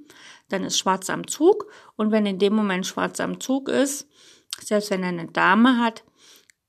dann 0.50 0.64
ist 0.64 0.78
Schwarz 0.78 1.10
am 1.10 1.28
Zug. 1.28 1.72
Und 1.96 2.12
wenn 2.12 2.26
in 2.26 2.40
dem 2.40 2.56
Moment 2.56 2.86
Schwarz 2.86 3.20
am 3.20 3.40
Zug 3.40 3.70
ist, 3.70 4.08
selbst 4.62 4.92
wenn 4.92 5.04
er 5.04 5.10
eine 5.10 5.28
Dame 5.28 5.78
hat, 5.78 6.04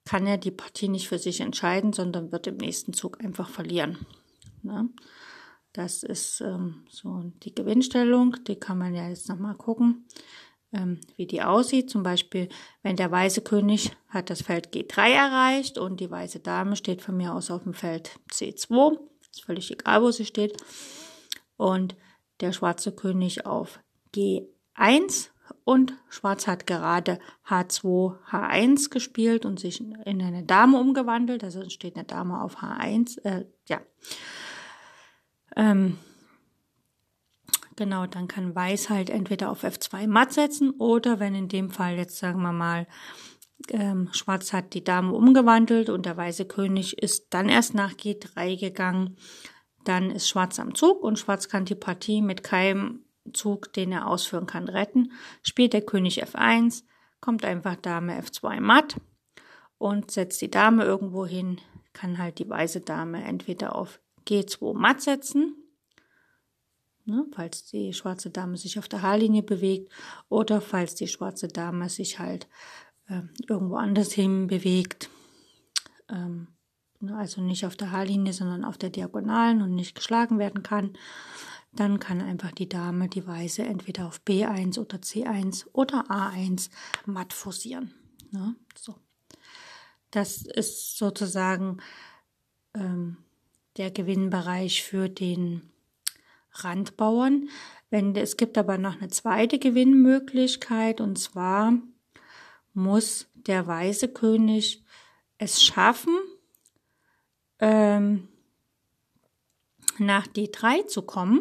kann 0.04 0.26
er 0.26 0.38
die 0.38 0.50
Partie 0.50 0.88
nicht 0.88 1.08
für 1.08 1.18
sich 1.18 1.40
entscheiden, 1.40 1.92
sondern 1.92 2.32
wird 2.32 2.46
im 2.46 2.56
nächsten 2.56 2.92
Zug 2.92 3.22
einfach 3.22 3.48
verlieren. 3.48 3.98
Ne? 4.62 4.88
Das 5.72 6.02
ist 6.02 6.40
ähm, 6.40 6.84
so 6.90 7.32
die 7.42 7.54
Gewinnstellung. 7.54 8.36
Die 8.46 8.56
kann 8.56 8.78
man 8.78 8.94
ja 8.94 9.08
jetzt 9.08 9.28
nochmal 9.28 9.54
gucken, 9.54 10.06
ähm, 10.72 11.00
wie 11.16 11.26
die 11.26 11.42
aussieht. 11.42 11.88
Zum 11.88 12.02
Beispiel, 12.02 12.48
wenn 12.82 12.96
der 12.96 13.10
weiße 13.10 13.42
König 13.42 13.92
hat 14.08 14.28
das 14.28 14.42
Feld 14.42 14.74
G3 14.74 15.12
erreicht 15.12 15.78
und 15.78 16.00
die 16.00 16.10
weiße 16.10 16.40
Dame 16.40 16.76
steht 16.76 17.00
von 17.00 17.16
mir 17.16 17.32
aus 17.34 17.50
auf 17.50 17.62
dem 17.62 17.74
Feld 17.74 18.18
C2. 18.30 18.98
Ist 19.30 19.44
völlig 19.44 19.70
egal, 19.70 20.02
wo 20.02 20.10
sie 20.10 20.26
steht. 20.26 20.56
Und 21.56 21.96
der 22.42 22.52
schwarze 22.52 22.92
König 22.92 23.46
auf 23.46 23.80
G1 24.14 25.30
und 25.64 25.94
Schwarz 26.08 26.46
hat 26.46 26.66
gerade 26.66 27.18
H2, 27.48 28.16
H1 28.30 28.90
gespielt 28.90 29.44
und 29.44 29.60
sich 29.60 29.80
in 29.80 30.22
eine 30.22 30.42
Dame 30.42 30.78
umgewandelt. 30.78 31.44
Also 31.44 31.68
steht 31.70 31.96
eine 31.96 32.04
Dame 32.04 32.42
auf 32.42 32.58
H1. 32.58 33.22
Äh, 33.24 33.46
ja. 33.68 33.80
Ähm, 35.56 35.98
genau, 37.76 38.06
dann 38.06 38.28
kann 38.28 38.54
Weiß 38.54 38.90
halt 38.90 39.10
entweder 39.10 39.50
auf 39.50 39.64
F2 39.64 40.06
matt 40.06 40.32
setzen 40.32 40.70
oder 40.70 41.20
wenn 41.20 41.34
in 41.34 41.48
dem 41.48 41.70
Fall 41.70 41.96
jetzt 41.96 42.18
sagen 42.18 42.42
wir 42.42 42.52
mal 42.52 42.86
ähm, 43.70 44.08
Schwarz 44.12 44.52
hat 44.52 44.74
die 44.74 44.82
Dame 44.84 45.12
umgewandelt 45.12 45.88
und 45.88 46.06
der 46.06 46.16
weiße 46.16 46.46
König 46.46 46.98
ist 46.98 47.28
dann 47.30 47.48
erst 47.48 47.74
nach 47.74 47.92
G3 47.92 48.58
gegangen, 48.58 49.16
dann 49.84 50.10
ist 50.10 50.28
Schwarz 50.28 50.58
am 50.58 50.74
Zug 50.74 51.02
und 51.02 51.18
Schwarz 51.18 51.48
kann 51.48 51.64
die 51.64 51.74
Partie 51.74 52.22
mit 52.22 52.42
keinem 52.42 53.04
Zug, 53.32 53.72
den 53.72 53.92
er 53.92 54.06
ausführen 54.06 54.46
kann, 54.46 54.68
retten. 54.68 55.12
Spielt 55.42 55.72
der 55.72 55.82
König 55.82 56.24
F1, 56.24 56.84
kommt 57.20 57.44
einfach 57.44 57.76
Dame 57.76 58.20
F2 58.20 58.60
matt 58.60 58.96
und 59.78 60.10
setzt 60.10 60.40
die 60.42 60.50
Dame 60.50 60.84
irgendwo 60.84 61.26
hin, 61.26 61.60
kann 61.92 62.18
halt 62.18 62.38
die 62.38 62.48
weiße 62.48 62.80
Dame 62.80 63.24
entweder 63.24 63.76
auf 63.76 64.00
G2 64.26 64.74
matt 64.74 65.02
setzen, 65.02 65.56
ne, 67.04 67.26
falls 67.34 67.64
die 67.64 67.92
schwarze 67.92 68.30
Dame 68.30 68.56
sich 68.56 68.78
auf 68.78 68.88
der 68.88 69.02
Haarlinie 69.02 69.42
bewegt 69.42 69.92
oder 70.28 70.60
falls 70.60 70.94
die 70.94 71.08
schwarze 71.08 71.48
Dame 71.48 71.88
sich 71.88 72.18
halt 72.18 72.48
äh, 73.08 73.22
irgendwo 73.48 73.76
anders 73.76 74.12
hin 74.12 74.46
bewegt. 74.46 75.10
Ähm, 76.08 76.48
also 77.10 77.40
nicht 77.40 77.66
auf 77.66 77.76
der 77.76 77.90
Haarlinie, 77.90 78.32
sondern 78.32 78.64
auf 78.64 78.78
der 78.78 78.90
Diagonalen 78.90 79.62
und 79.62 79.74
nicht 79.74 79.94
geschlagen 79.94 80.38
werden 80.38 80.62
kann. 80.62 80.96
Dann 81.72 81.98
kann 81.98 82.20
einfach 82.20 82.52
die 82.52 82.68
Dame, 82.68 83.08
die 83.08 83.26
Weiße, 83.26 83.62
entweder 83.62 84.06
auf 84.06 84.20
B1 84.26 84.78
oder 84.78 84.98
C1 84.98 85.66
oder 85.72 86.10
A1 86.10 86.70
matt 87.06 87.32
forcieren. 87.32 87.94
Ne? 88.30 88.54
So. 88.76 88.94
Das 90.10 90.42
ist 90.42 90.98
sozusagen 90.98 91.78
ähm, 92.74 93.16
der 93.78 93.90
Gewinnbereich 93.90 94.82
für 94.82 95.08
den 95.08 95.62
Randbauern. 96.52 97.48
Wenn, 97.88 98.14
es 98.16 98.36
gibt 98.36 98.58
aber 98.58 98.76
noch 98.76 99.00
eine 99.00 99.08
zweite 99.08 99.58
Gewinnmöglichkeit 99.58 101.00
und 101.00 101.18
zwar 101.18 101.74
muss 102.74 103.26
der 103.34 103.66
weiße 103.66 104.08
König 104.08 104.84
es 105.38 105.62
schaffen, 105.62 106.16
ähm, 107.62 108.28
nach 109.98 110.26
D3 110.26 110.86
zu 110.88 111.02
kommen, 111.02 111.40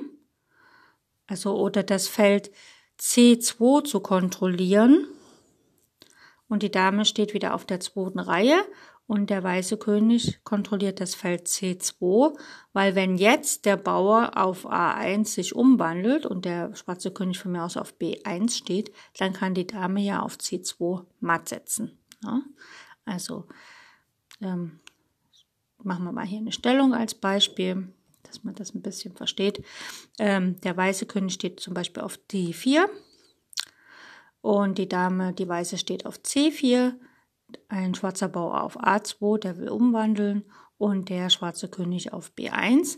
also 1.28 1.58
oder 1.58 1.84
das 1.84 2.08
Feld 2.08 2.52
C2 3.00 3.84
zu 3.84 4.00
kontrollieren 4.02 5.08
und 6.48 6.62
die 6.62 6.72
Dame 6.72 7.06
steht 7.06 7.34
wieder 7.34 7.56
auf 7.56 7.66
der 7.66 7.80
zweiten 7.80 8.20
Reihe 8.20 8.64
und 9.08 9.32
der 9.32 9.42
weiße 9.42 9.78
König 9.78 10.44
kontrolliert 10.44 11.02
das 11.02 11.16
Feld 11.16 11.48
C2, 11.48 12.38
weil 12.72 12.94
wenn 12.94 13.18
jetzt 13.18 13.66
der 13.66 13.78
Bauer 13.78 14.38
auf 14.38 14.70
A1 14.70 15.26
sich 15.26 15.56
umwandelt 15.56 16.28
und 16.28 16.46
der 16.46 16.76
schwarze 16.76 17.12
König 17.12 17.40
von 17.40 17.52
mir 17.52 17.64
aus 17.64 17.78
auf 17.78 17.96
B1 18.00 18.56
steht, 18.56 18.94
dann 19.18 19.34
kann 19.34 19.56
die 19.56 19.66
Dame 19.66 20.02
ja 20.02 20.22
auf 20.22 20.36
C2 20.36 21.04
matt 21.20 21.50
setzen. 21.50 21.98
Ja? 22.24 22.42
Also 23.06 23.48
ähm, 24.40 24.80
machen 25.84 26.04
wir 26.06 26.12
mal 26.12 26.26
hier 26.26 26.40
eine 26.40 26.52
Stellung 26.52 26.94
als 26.94 27.16
Beispiel, 27.16 27.94
dass 28.24 28.44
man 28.44 28.56
das 28.56 28.74
ein 28.74 28.82
bisschen 28.82 29.16
versteht. 29.16 29.64
Ähm, 30.20 30.60
der 30.62 30.76
weiße 30.76 31.06
König 31.06 31.34
steht 31.34 31.60
zum 31.60 31.74
Beispiel 31.74 32.04
auf 32.04 32.20
D4 32.32 32.86
und 34.42 34.78
die 34.78 34.90
Dame, 34.90 35.34
die 35.34 35.48
weiße 35.48 35.78
steht 35.78 36.06
auf 36.06 36.18
C4 36.18 36.94
ein 37.68 37.96
schwarzer 37.96 38.28
Bauer 38.30 38.64
auf 38.64 38.80
A2, 38.80 39.38
der 39.40 39.58
will 39.58 39.70
umwandeln 39.70 40.46
und 40.78 41.10
der 41.10 41.30
schwarze 41.30 41.68
König 41.70 42.14
auf 42.14 42.32
B1. 42.38 42.98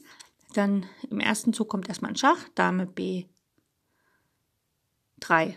Dann 0.54 0.86
im 1.10 1.20
ersten 1.20 1.54
Zug 1.54 1.70
kommt 1.70 1.90
erstmal 1.90 2.12
ein 2.12 2.16
Schach, 2.16 2.48
Dame 2.56 2.86
B3 2.86 3.26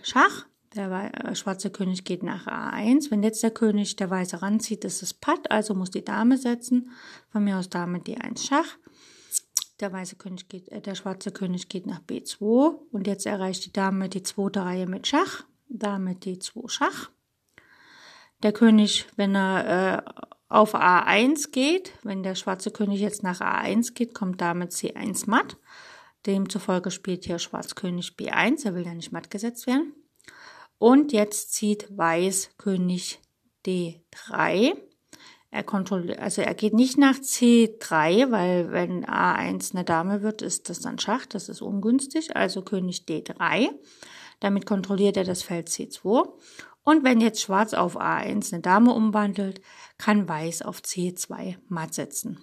Schach. 0.02 0.46
Der 0.76 0.90
äh, 1.24 1.34
schwarze 1.34 1.70
König 1.70 2.04
geht 2.04 2.22
nach 2.22 2.46
A1. 2.46 3.10
Wenn 3.10 3.22
jetzt 3.22 3.42
der 3.42 3.50
König 3.50 3.96
der 3.96 4.10
Weiße 4.10 4.42
ranzieht, 4.42 4.84
ist 4.84 5.02
es 5.02 5.14
Patt, 5.14 5.50
also 5.50 5.74
muss 5.74 5.90
die 5.90 6.04
Dame 6.04 6.36
setzen. 6.36 6.90
Von 7.30 7.44
mir 7.44 7.56
aus 7.56 7.70
Dame 7.70 7.98
D1 7.98 8.46
Schach. 8.46 8.76
Der 9.80 9.92
weiße 9.92 10.16
König 10.16 10.48
geht, 10.48 10.68
äh, 10.68 10.82
der 10.82 10.94
schwarze 10.94 11.32
König 11.32 11.70
geht 11.70 11.86
nach 11.86 12.00
B2 12.00 12.76
und 12.92 13.06
jetzt 13.06 13.24
erreicht 13.24 13.64
die 13.64 13.72
Dame 13.72 14.10
die 14.10 14.22
zweite 14.22 14.64
Reihe 14.64 14.86
mit 14.86 15.06
Schach. 15.06 15.44
Dame 15.68 16.12
D2 16.12 16.68
Schach. 16.68 17.10
Der 18.42 18.52
König, 18.52 19.06
wenn 19.16 19.34
er 19.34 20.04
äh, 20.06 20.22
auf 20.48 20.74
A1 20.74 21.52
geht, 21.52 21.92
wenn 22.02 22.22
der 22.22 22.34
schwarze 22.34 22.70
König 22.70 23.00
jetzt 23.00 23.22
nach 23.22 23.40
A1 23.40 23.94
geht, 23.94 24.12
kommt 24.12 24.42
Dame 24.42 24.66
C1 24.66 25.28
matt. 25.28 25.56
Demzufolge 26.26 26.90
spielt 26.90 27.24
hier 27.24 27.38
Schwarz 27.38 27.74
König 27.74 28.14
B1, 28.18 28.66
er 28.66 28.74
will 28.74 28.84
ja 28.84 28.92
nicht 28.92 29.12
matt 29.12 29.30
gesetzt 29.30 29.66
werden. 29.66 29.94
Und 30.78 31.12
jetzt 31.12 31.52
zieht 31.54 31.86
Weiß 31.96 32.50
König 32.58 33.20
D3. 33.64 34.76
Er 35.50 35.62
kontrolliert, 35.62 36.18
also 36.18 36.42
er 36.42 36.54
geht 36.54 36.74
nicht 36.74 36.98
nach 36.98 37.16
C3, 37.16 38.30
weil 38.30 38.72
wenn 38.72 39.06
A1 39.06 39.74
eine 39.74 39.84
Dame 39.84 40.22
wird, 40.22 40.42
ist 40.42 40.68
das 40.68 40.80
dann 40.80 40.98
Schach, 40.98 41.24
das 41.26 41.48
ist 41.48 41.62
ungünstig. 41.62 42.36
Also 42.36 42.62
König 42.62 43.04
D3. 43.08 43.70
Damit 44.40 44.66
kontrolliert 44.66 45.16
er 45.16 45.24
das 45.24 45.42
Feld 45.42 45.68
C2 45.68 46.28
und 46.86 47.02
wenn 47.02 47.20
jetzt 47.20 47.40
Schwarz 47.40 47.74
auf 47.74 48.00
A1 48.00 48.52
eine 48.52 48.62
Dame 48.62 48.92
umwandelt, 48.92 49.60
kann 49.98 50.28
Weiß 50.28 50.62
auf 50.62 50.82
C2 50.82 51.56
matt 51.68 51.94
setzen. 51.94 52.40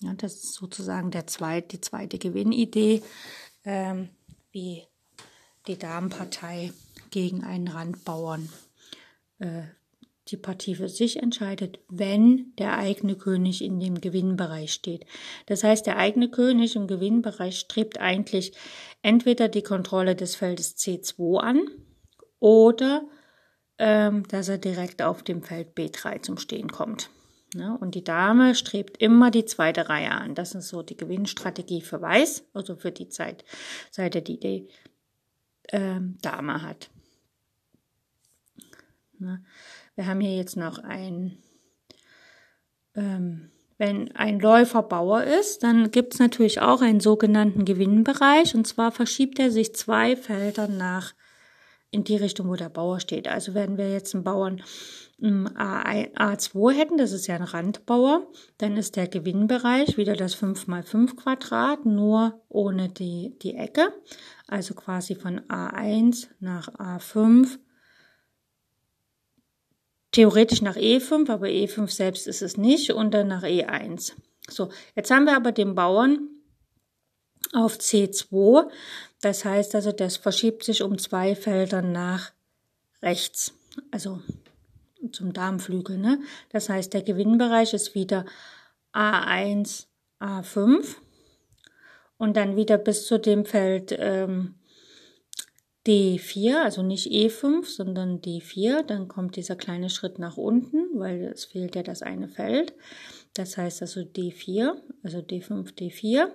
Ja, 0.00 0.14
das 0.14 0.32
ist 0.32 0.54
sozusagen 0.54 1.10
der 1.10 1.26
zweite, 1.26 1.76
die 1.76 1.80
zweite 1.82 2.18
Gewinnidee, 2.18 3.02
ähm, 3.66 4.08
wie 4.50 4.84
die 5.66 5.78
Damenpartei 5.78 6.72
gegen 7.12 7.44
einen 7.44 7.68
Randbauern 7.68 8.48
äh, 9.38 9.62
die 10.28 10.36
Partie 10.36 10.76
für 10.76 10.88
sich 10.88 11.18
entscheidet, 11.22 11.80
wenn 11.88 12.54
der 12.56 12.78
eigene 12.78 13.16
König 13.16 13.62
in 13.62 13.80
dem 13.80 14.00
Gewinnbereich 14.00 14.72
steht. 14.72 15.04
Das 15.46 15.64
heißt, 15.64 15.86
der 15.86 15.98
eigene 15.98 16.30
König 16.30 16.76
im 16.76 16.86
Gewinnbereich 16.86 17.58
strebt 17.58 18.00
eigentlich 18.00 18.52
entweder 19.02 19.48
die 19.48 19.62
Kontrolle 19.62 20.14
des 20.14 20.36
Feldes 20.36 20.76
C2 20.76 21.38
an 21.38 21.60
oder 22.38 23.02
ähm, 23.78 24.26
dass 24.28 24.48
er 24.48 24.58
direkt 24.58 25.02
auf 25.02 25.22
dem 25.22 25.42
Feld 25.42 25.76
B3 25.76 26.22
zum 26.22 26.38
Stehen 26.38 26.70
kommt. 26.70 27.10
Ne? 27.54 27.76
Und 27.80 27.94
die 27.94 28.04
Dame 28.04 28.54
strebt 28.54 29.02
immer 29.02 29.30
die 29.30 29.44
zweite 29.44 29.88
Reihe 29.88 30.12
an. 30.12 30.34
Das 30.34 30.54
ist 30.54 30.68
so 30.68 30.82
die 30.82 30.96
Gewinnstrategie 30.96 31.82
für 31.82 32.00
Weiß, 32.00 32.44
also 32.54 32.76
für 32.76 32.92
die 32.92 33.08
Zeit, 33.08 33.44
Seite, 33.90 34.22
die 34.22 34.38
die 34.38 34.68
ähm, 35.70 36.16
Dame 36.22 36.62
hat. 36.62 36.90
Ne? 39.22 39.42
Wir 39.94 40.06
haben 40.06 40.20
hier 40.20 40.36
jetzt 40.36 40.56
noch 40.56 40.78
ein, 40.78 41.38
ähm, 42.94 43.50
wenn 43.78 44.14
ein 44.14 44.38
Läufer 44.38 44.82
Bauer 44.82 45.24
ist, 45.24 45.62
dann 45.62 45.90
gibt 45.90 46.14
es 46.14 46.20
natürlich 46.20 46.60
auch 46.60 46.82
einen 46.82 47.00
sogenannten 47.00 47.64
Gewinnbereich. 47.64 48.54
Und 48.54 48.66
zwar 48.66 48.92
verschiebt 48.92 49.38
er 49.38 49.50
sich 49.50 49.74
zwei 49.74 50.16
Felder 50.16 50.68
nach 50.68 51.14
in 51.90 52.04
die 52.04 52.16
Richtung, 52.16 52.48
wo 52.48 52.56
der 52.56 52.68
Bauer 52.70 53.00
steht. 53.00 53.28
Also 53.28 53.54
wenn 53.54 53.78
wir 53.78 53.90
jetzt 53.90 54.14
einen 54.14 54.24
Bauern 54.24 54.62
A2 55.20 56.72
hätten, 56.72 56.96
das 56.96 57.12
ist 57.12 57.28
ja 57.28 57.36
ein 57.36 57.42
Randbauer, 57.42 58.26
dann 58.58 58.76
ist 58.76 58.96
der 58.96 59.06
Gewinnbereich 59.06 59.96
wieder 59.96 60.16
das 60.16 60.34
5 60.34 60.66
mal 60.66 60.82
5 60.82 61.14
Quadrat, 61.16 61.86
nur 61.86 62.42
ohne 62.48 62.88
die, 62.88 63.38
die 63.42 63.54
Ecke. 63.54 63.92
Also 64.48 64.74
quasi 64.74 65.14
von 65.14 65.40
A1 65.42 66.26
nach 66.40 66.68
A5. 66.74 67.58
Theoretisch 70.12 70.60
nach 70.60 70.76
E5, 70.76 71.30
aber 71.30 71.46
E5 71.46 71.90
selbst 71.90 72.26
ist 72.26 72.42
es 72.42 72.56
nicht 72.56 72.92
und 72.92 73.12
dann 73.12 73.28
nach 73.28 73.42
E1. 73.42 74.12
So, 74.48 74.70
jetzt 74.94 75.10
haben 75.10 75.24
wir 75.24 75.36
aber 75.36 75.52
den 75.52 75.74
Bauern 75.74 76.28
auf 77.52 77.76
C2. 77.76 78.70
Das 79.20 79.44
heißt 79.44 79.74
also, 79.74 79.92
das 79.92 80.16
verschiebt 80.16 80.64
sich 80.64 80.82
um 80.82 80.98
zwei 80.98 81.34
Felder 81.34 81.80
nach 81.82 82.32
rechts, 83.02 83.54
also 83.90 84.20
zum 85.12 85.32
Darmflügel. 85.32 85.96
Ne? 85.96 86.20
Das 86.50 86.68
heißt, 86.68 86.92
der 86.92 87.02
Gewinnbereich 87.02 87.72
ist 87.72 87.94
wieder 87.94 88.26
A1, 88.92 89.86
A5 90.20 90.96
und 92.18 92.36
dann 92.36 92.56
wieder 92.56 92.78
bis 92.78 93.06
zu 93.06 93.18
dem 93.18 93.44
Feld 93.44 93.96
ähm, 93.98 94.54
D4, 95.86 96.62
also 96.62 96.82
nicht 96.82 97.08
E5, 97.08 97.64
sondern 97.64 98.20
D4. 98.20 98.82
Dann 98.82 99.08
kommt 99.08 99.36
dieser 99.36 99.56
kleine 99.56 99.90
Schritt 99.90 100.18
nach 100.18 100.36
unten, 100.36 100.98
weil 100.98 101.24
es 101.24 101.44
fehlt 101.44 101.74
ja 101.74 101.82
das 101.82 102.02
eine 102.02 102.28
Feld. 102.28 102.74
Das 103.34 103.56
heißt 103.56 103.82
also 103.82 104.00
D4, 104.00 104.76
also 105.02 105.18
D5, 105.18 105.74
D4. 105.74 106.28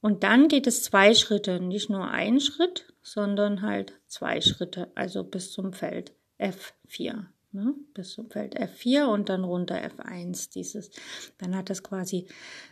Und 0.00 0.22
dann 0.22 0.48
geht 0.48 0.66
es 0.66 0.84
zwei 0.84 1.14
Schritte, 1.14 1.60
nicht 1.60 1.90
nur 1.90 2.08
ein 2.08 2.40
Schritt, 2.40 2.92
sondern 3.02 3.62
halt 3.62 3.94
zwei 4.06 4.40
Schritte, 4.40 4.90
also 4.94 5.24
bis 5.24 5.50
zum 5.50 5.72
Feld 5.72 6.12
F4. 6.38 7.26
Ne? 7.52 7.74
Bis 7.94 8.12
zum 8.12 8.30
Feld 8.30 8.56
F4 8.56 9.06
und 9.06 9.28
dann 9.30 9.42
runter 9.42 9.76
F1. 9.76 10.52
Dieses, 10.52 10.90
dann 11.38 11.56
hat 11.56 11.70
das 11.70 11.82
quasi, 11.82 12.26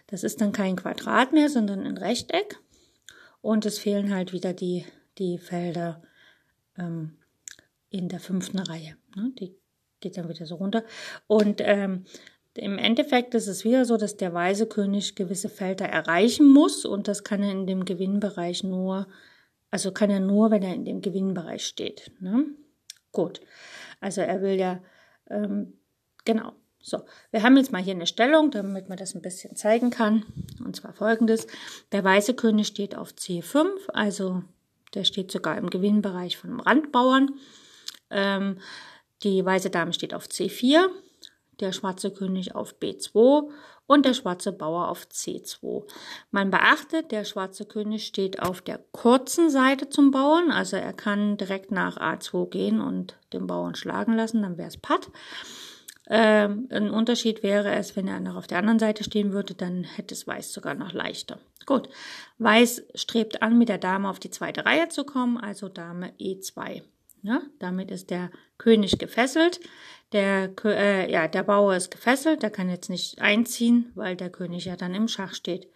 das 0.08 0.22
ist 0.22 0.40
dann 0.40 0.52
kein 0.52 0.76
Quadrat 0.76 1.32
mehr, 1.32 1.48
sondern 1.48 1.86
ein 1.86 1.96
Rechteck. 1.96 2.60
Und 3.40 3.66
es 3.66 3.78
fehlen 3.78 4.14
halt 4.14 4.32
wieder 4.32 4.52
die, 4.52 4.84
die 5.18 5.38
Felder 5.38 6.02
ähm, 6.78 7.18
in 7.90 8.08
der 8.08 8.20
fünften 8.20 8.58
Reihe. 8.58 8.96
Ne? 9.14 9.32
Die 9.38 9.54
geht 10.00 10.16
dann 10.16 10.28
wieder 10.28 10.46
so 10.46 10.56
runter. 10.56 10.84
Und 11.26 11.60
ähm, 11.60 12.04
im 12.54 12.78
Endeffekt 12.78 13.34
ist 13.34 13.48
es 13.48 13.64
wieder 13.64 13.84
so, 13.84 13.96
dass 13.96 14.16
der 14.16 14.32
weiße 14.32 14.66
König 14.66 15.16
gewisse 15.16 15.48
Felder 15.48 15.86
erreichen 15.86 16.48
muss 16.48 16.84
und 16.84 17.08
das 17.08 17.24
kann 17.24 17.42
er 17.42 17.50
in 17.50 17.66
dem 17.66 17.84
Gewinnbereich 17.84 18.62
nur, 18.62 19.08
also 19.70 19.90
kann 19.92 20.10
er 20.10 20.20
nur, 20.20 20.50
wenn 20.50 20.62
er 20.62 20.74
in 20.74 20.84
dem 20.84 21.00
Gewinnbereich 21.00 21.66
steht. 21.66 22.12
Ne? 22.20 22.46
Gut, 23.10 23.40
also 24.00 24.20
er 24.20 24.40
will 24.40 24.58
ja, 24.58 24.80
ähm, 25.30 25.78
genau. 26.24 26.52
So, 26.80 27.02
wir 27.30 27.42
haben 27.42 27.56
jetzt 27.56 27.72
mal 27.72 27.82
hier 27.82 27.94
eine 27.94 28.06
Stellung, 28.06 28.50
damit 28.50 28.90
man 28.90 28.98
das 28.98 29.14
ein 29.14 29.22
bisschen 29.22 29.56
zeigen 29.56 29.88
kann. 29.88 30.26
Und 30.62 30.76
zwar 30.76 30.92
folgendes. 30.92 31.46
Der 31.92 32.04
weiße 32.04 32.34
König 32.34 32.66
steht 32.66 32.94
auf 32.94 33.12
C5, 33.12 33.66
also 33.88 34.42
der 34.94 35.04
steht 35.04 35.30
sogar 35.30 35.58
im 35.58 35.70
Gewinnbereich 35.70 36.36
von 36.36 36.50
einem 36.50 36.60
Randbauern. 36.60 37.38
Ähm, 38.10 38.58
die 39.22 39.44
weiße 39.44 39.70
Dame 39.70 39.92
steht 39.92 40.14
auf 40.14 40.26
C4 40.26 40.88
der 41.60 41.72
schwarze 41.72 42.10
König 42.10 42.54
auf 42.54 42.74
B2 42.80 43.50
und 43.86 44.06
der 44.06 44.14
schwarze 44.14 44.52
Bauer 44.52 44.88
auf 44.88 45.06
C2. 45.06 45.84
Man 46.30 46.50
beachtet, 46.50 47.12
der 47.12 47.24
schwarze 47.24 47.66
König 47.66 48.06
steht 48.06 48.40
auf 48.40 48.60
der 48.60 48.78
kurzen 48.92 49.50
Seite 49.50 49.88
zum 49.88 50.10
Bauern, 50.10 50.50
also 50.50 50.76
er 50.76 50.92
kann 50.92 51.36
direkt 51.36 51.70
nach 51.70 51.98
A2 51.98 52.48
gehen 52.48 52.80
und 52.80 53.16
den 53.32 53.46
Bauern 53.46 53.74
schlagen 53.74 54.14
lassen, 54.14 54.42
dann 54.42 54.58
wäre 54.58 54.68
es 54.68 54.78
Patt. 54.78 55.10
Ähm, 56.08 56.68
ein 56.70 56.90
Unterschied 56.90 57.42
wäre 57.42 57.74
es, 57.74 57.96
wenn 57.96 58.08
er 58.08 58.20
noch 58.20 58.36
auf 58.36 58.46
der 58.46 58.58
anderen 58.58 58.78
Seite 58.78 59.04
stehen 59.04 59.32
würde, 59.32 59.54
dann 59.54 59.84
hätte 59.84 60.14
es 60.14 60.26
Weiß 60.26 60.52
sogar 60.52 60.74
noch 60.74 60.92
leichter. 60.92 61.38
Gut, 61.64 61.88
Weiß 62.38 62.82
strebt 62.94 63.42
an, 63.42 63.58
mit 63.58 63.70
der 63.70 63.78
Dame 63.78 64.08
auf 64.10 64.18
die 64.18 64.30
zweite 64.30 64.66
Reihe 64.66 64.88
zu 64.88 65.04
kommen, 65.04 65.38
also 65.38 65.68
Dame 65.68 66.12
E2. 66.20 66.82
Ja, 67.22 67.40
damit 67.58 67.90
ist 67.90 68.10
der 68.10 68.30
König 68.58 68.98
gefesselt. 68.98 69.60
Der, 70.12 70.52
äh, 70.64 71.10
ja, 71.10 71.26
der 71.26 71.42
Bauer 71.42 71.74
ist 71.74 71.90
gefesselt, 71.90 72.42
der 72.42 72.50
kann 72.50 72.68
jetzt 72.68 72.90
nicht 72.90 73.22
einziehen, 73.22 73.90
weil 73.94 74.14
der 74.14 74.28
König 74.28 74.66
ja 74.66 74.76
dann 74.76 74.94
im 74.94 75.08
Schach 75.08 75.32
steht. 75.32 75.68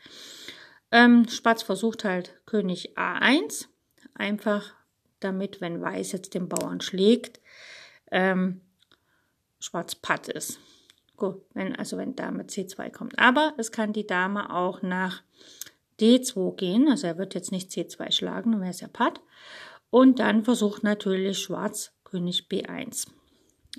Ähm, 0.92 1.26
Spatz 1.28 1.62
versucht 1.62 2.04
halt 2.04 2.34
König 2.44 2.98
A1, 2.98 3.66
einfach 4.14 4.74
damit, 5.20 5.62
wenn 5.62 5.80
Weiß 5.80 6.12
jetzt 6.12 6.34
den 6.34 6.48
Bauern 6.50 6.82
schlägt, 6.82 7.40
ähm, 8.10 8.60
Schwarz 9.60 9.94
Patt 9.94 10.28
ist. 10.28 10.58
Gut, 11.16 11.42
wenn, 11.54 11.74
also 11.76 11.96
wenn 11.96 12.14
Dame 12.14 12.44
C2 12.44 12.90
kommt. 12.90 13.18
Aber 13.18 13.54
es 13.58 13.72
kann 13.72 13.92
die 13.92 14.06
Dame 14.06 14.54
auch 14.54 14.82
nach 14.82 15.22
D2 16.00 16.54
gehen, 16.54 16.88
also 16.88 17.08
er 17.08 17.18
wird 17.18 17.34
jetzt 17.34 17.50
nicht 17.50 17.70
C2 17.70 18.12
schlagen, 18.12 18.52
dann 18.52 18.60
wäre 18.60 18.70
es 18.70 18.80
ja 18.80 18.88
Patt. 18.88 19.20
Und 19.90 20.20
dann 20.20 20.44
versucht 20.44 20.84
natürlich 20.84 21.40
Schwarz 21.40 21.92
König 22.04 22.46
B1. 22.48 23.08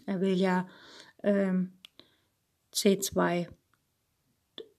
Er 0.06 0.22
will 0.22 0.34
ja 0.34 0.68
ähm, 1.24 1.74
C2 2.74 3.48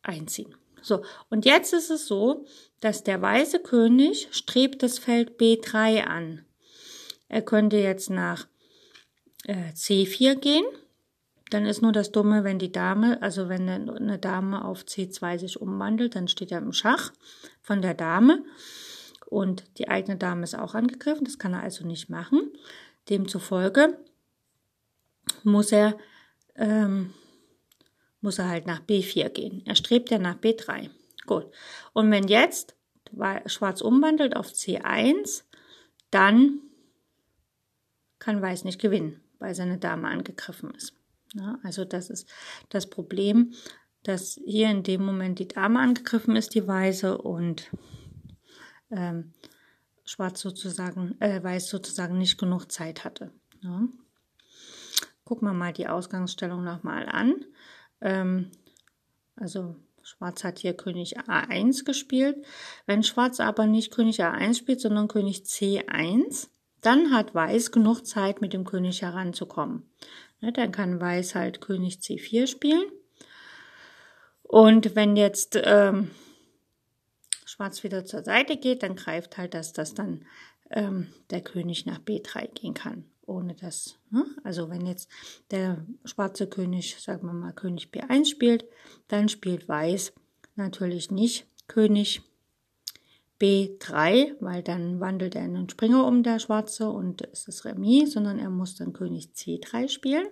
einziehen. 0.02 0.54
So, 0.82 1.04
und 1.28 1.44
jetzt 1.44 1.72
ist 1.72 1.90
es 1.90 2.06
so, 2.06 2.46
dass 2.80 3.04
der 3.04 3.20
weiße 3.20 3.60
König 3.60 4.28
strebt 4.32 4.82
das 4.82 4.98
Feld 4.98 5.38
B3 5.38 6.04
an. 6.04 6.44
Er 7.28 7.42
könnte 7.42 7.76
jetzt 7.76 8.10
nach 8.10 8.48
äh, 9.44 9.72
C4 9.72 10.36
gehen. 10.36 10.64
Dann 11.50 11.66
ist 11.66 11.82
nur 11.82 11.92
das 11.92 12.12
Dumme, 12.12 12.44
wenn 12.44 12.58
die 12.58 12.72
Dame, 12.72 13.20
also 13.22 13.48
wenn 13.48 13.68
eine 13.68 14.18
Dame 14.18 14.64
auf 14.64 14.82
C2 14.82 15.38
sich 15.38 15.60
umwandelt, 15.60 16.14
dann 16.14 16.28
steht 16.28 16.52
er 16.52 16.58
im 16.58 16.72
Schach 16.72 17.12
von 17.60 17.82
der 17.82 17.94
Dame. 17.94 18.44
Und 19.26 19.64
die 19.78 19.88
eigene 19.88 20.16
Dame 20.16 20.44
ist 20.44 20.56
auch 20.56 20.74
angegriffen, 20.74 21.24
das 21.24 21.38
kann 21.38 21.52
er 21.52 21.62
also 21.62 21.86
nicht 21.86 22.08
machen. 22.08 22.52
Demzufolge 23.08 23.98
muss 25.42 25.72
er, 25.72 25.96
ähm, 26.56 27.14
muss 28.20 28.38
er 28.38 28.48
halt 28.48 28.66
nach 28.66 28.80
B4 28.80 29.28
gehen. 29.30 29.62
Er 29.66 29.74
strebt 29.74 30.10
ja 30.10 30.18
nach 30.18 30.36
B3. 30.36 30.90
Gut. 31.26 31.46
Und 31.92 32.10
wenn 32.10 32.28
jetzt 32.28 32.76
Schwarz 33.46 33.80
umwandelt 33.80 34.36
auf 34.36 34.48
C1, 34.48 35.44
dann 36.10 36.60
kann 38.18 38.42
Weiß 38.42 38.64
nicht 38.64 38.80
gewinnen, 38.80 39.20
weil 39.38 39.54
seine 39.54 39.78
Dame 39.78 40.08
angegriffen 40.08 40.72
ist. 40.74 40.99
Ja, 41.34 41.58
also 41.62 41.84
das 41.84 42.10
ist 42.10 42.28
das 42.68 42.90
Problem, 42.90 43.52
dass 44.02 44.40
hier 44.44 44.70
in 44.70 44.82
dem 44.82 45.04
Moment 45.04 45.38
die 45.38 45.48
Dame 45.48 45.78
angegriffen 45.78 46.36
ist, 46.36 46.54
die 46.54 46.66
Weiße, 46.66 47.18
und 47.18 47.70
ähm, 48.90 49.32
Schwarz 50.04 50.40
sozusagen, 50.40 51.20
äh, 51.20 51.42
Weiß 51.42 51.68
sozusagen 51.68 52.18
nicht 52.18 52.38
genug 52.38 52.72
Zeit 52.72 53.04
hatte. 53.04 53.32
Ja. 53.60 53.86
Gucken 55.24 55.46
wir 55.46 55.54
mal 55.54 55.72
die 55.72 55.86
Ausgangsstellung 55.86 56.64
nochmal 56.64 57.08
an. 57.08 57.44
Ähm, 58.00 58.50
also 59.36 59.76
Schwarz 60.02 60.42
hat 60.42 60.58
hier 60.58 60.74
König 60.74 61.20
A1 61.20 61.84
gespielt. 61.84 62.44
Wenn 62.86 63.04
Schwarz 63.04 63.38
aber 63.38 63.66
nicht 63.66 63.92
König 63.92 64.20
A1 64.24 64.58
spielt, 64.58 64.80
sondern 64.80 65.06
König 65.06 65.42
C1, 65.44 66.48
dann 66.80 67.12
hat 67.12 67.34
Weiß 67.34 67.70
genug 67.70 68.06
Zeit, 68.06 68.40
mit 68.40 68.52
dem 68.52 68.64
König 68.64 69.02
heranzukommen. 69.02 69.88
Ne, 70.40 70.52
dann 70.52 70.72
kann 70.72 71.00
Weiß 71.00 71.34
halt 71.34 71.60
König 71.60 71.96
C4 71.96 72.46
spielen. 72.46 72.84
Und 74.42 74.96
wenn 74.96 75.16
jetzt 75.16 75.58
ähm, 75.62 76.10
Schwarz 77.44 77.82
wieder 77.84 78.04
zur 78.04 78.24
Seite 78.24 78.56
geht, 78.56 78.82
dann 78.82 78.96
greift 78.96 79.38
halt, 79.38 79.54
dass 79.54 79.72
das 79.72 79.94
dann 79.94 80.24
ähm, 80.70 81.12
der 81.30 81.42
König 81.42 81.86
nach 81.86 81.98
B3 81.98 82.48
gehen 82.54 82.74
kann 82.74 83.04
ohne 83.30 83.54
das. 83.54 83.96
Ne? 84.10 84.26
Also 84.42 84.68
wenn 84.68 84.84
jetzt 84.84 85.08
der 85.50 85.86
schwarze 86.04 86.48
König, 86.48 86.96
sagen 87.00 87.26
wir 87.26 87.32
mal, 87.32 87.52
König 87.52 87.90
B1 87.92 88.26
spielt, 88.28 88.64
dann 89.08 89.28
spielt 89.28 89.68
Weiß 89.68 90.12
natürlich 90.56 91.10
nicht 91.10 91.46
König 91.68 92.22
B3, 93.40 94.34
weil 94.40 94.62
dann 94.62 95.00
wandelt 95.00 95.34
er 95.34 95.44
in 95.44 95.56
einen 95.56 95.68
Springer 95.68 96.06
um 96.06 96.22
der 96.22 96.38
Schwarze 96.38 96.90
und 96.90 97.22
es 97.32 97.48
ist 97.48 97.64
Remis, 97.64 98.12
sondern 98.12 98.38
er 98.38 98.50
muss 98.50 98.76
dann 98.76 98.92
König 98.92 99.30
C3 99.34 99.88
spielen. 99.88 100.26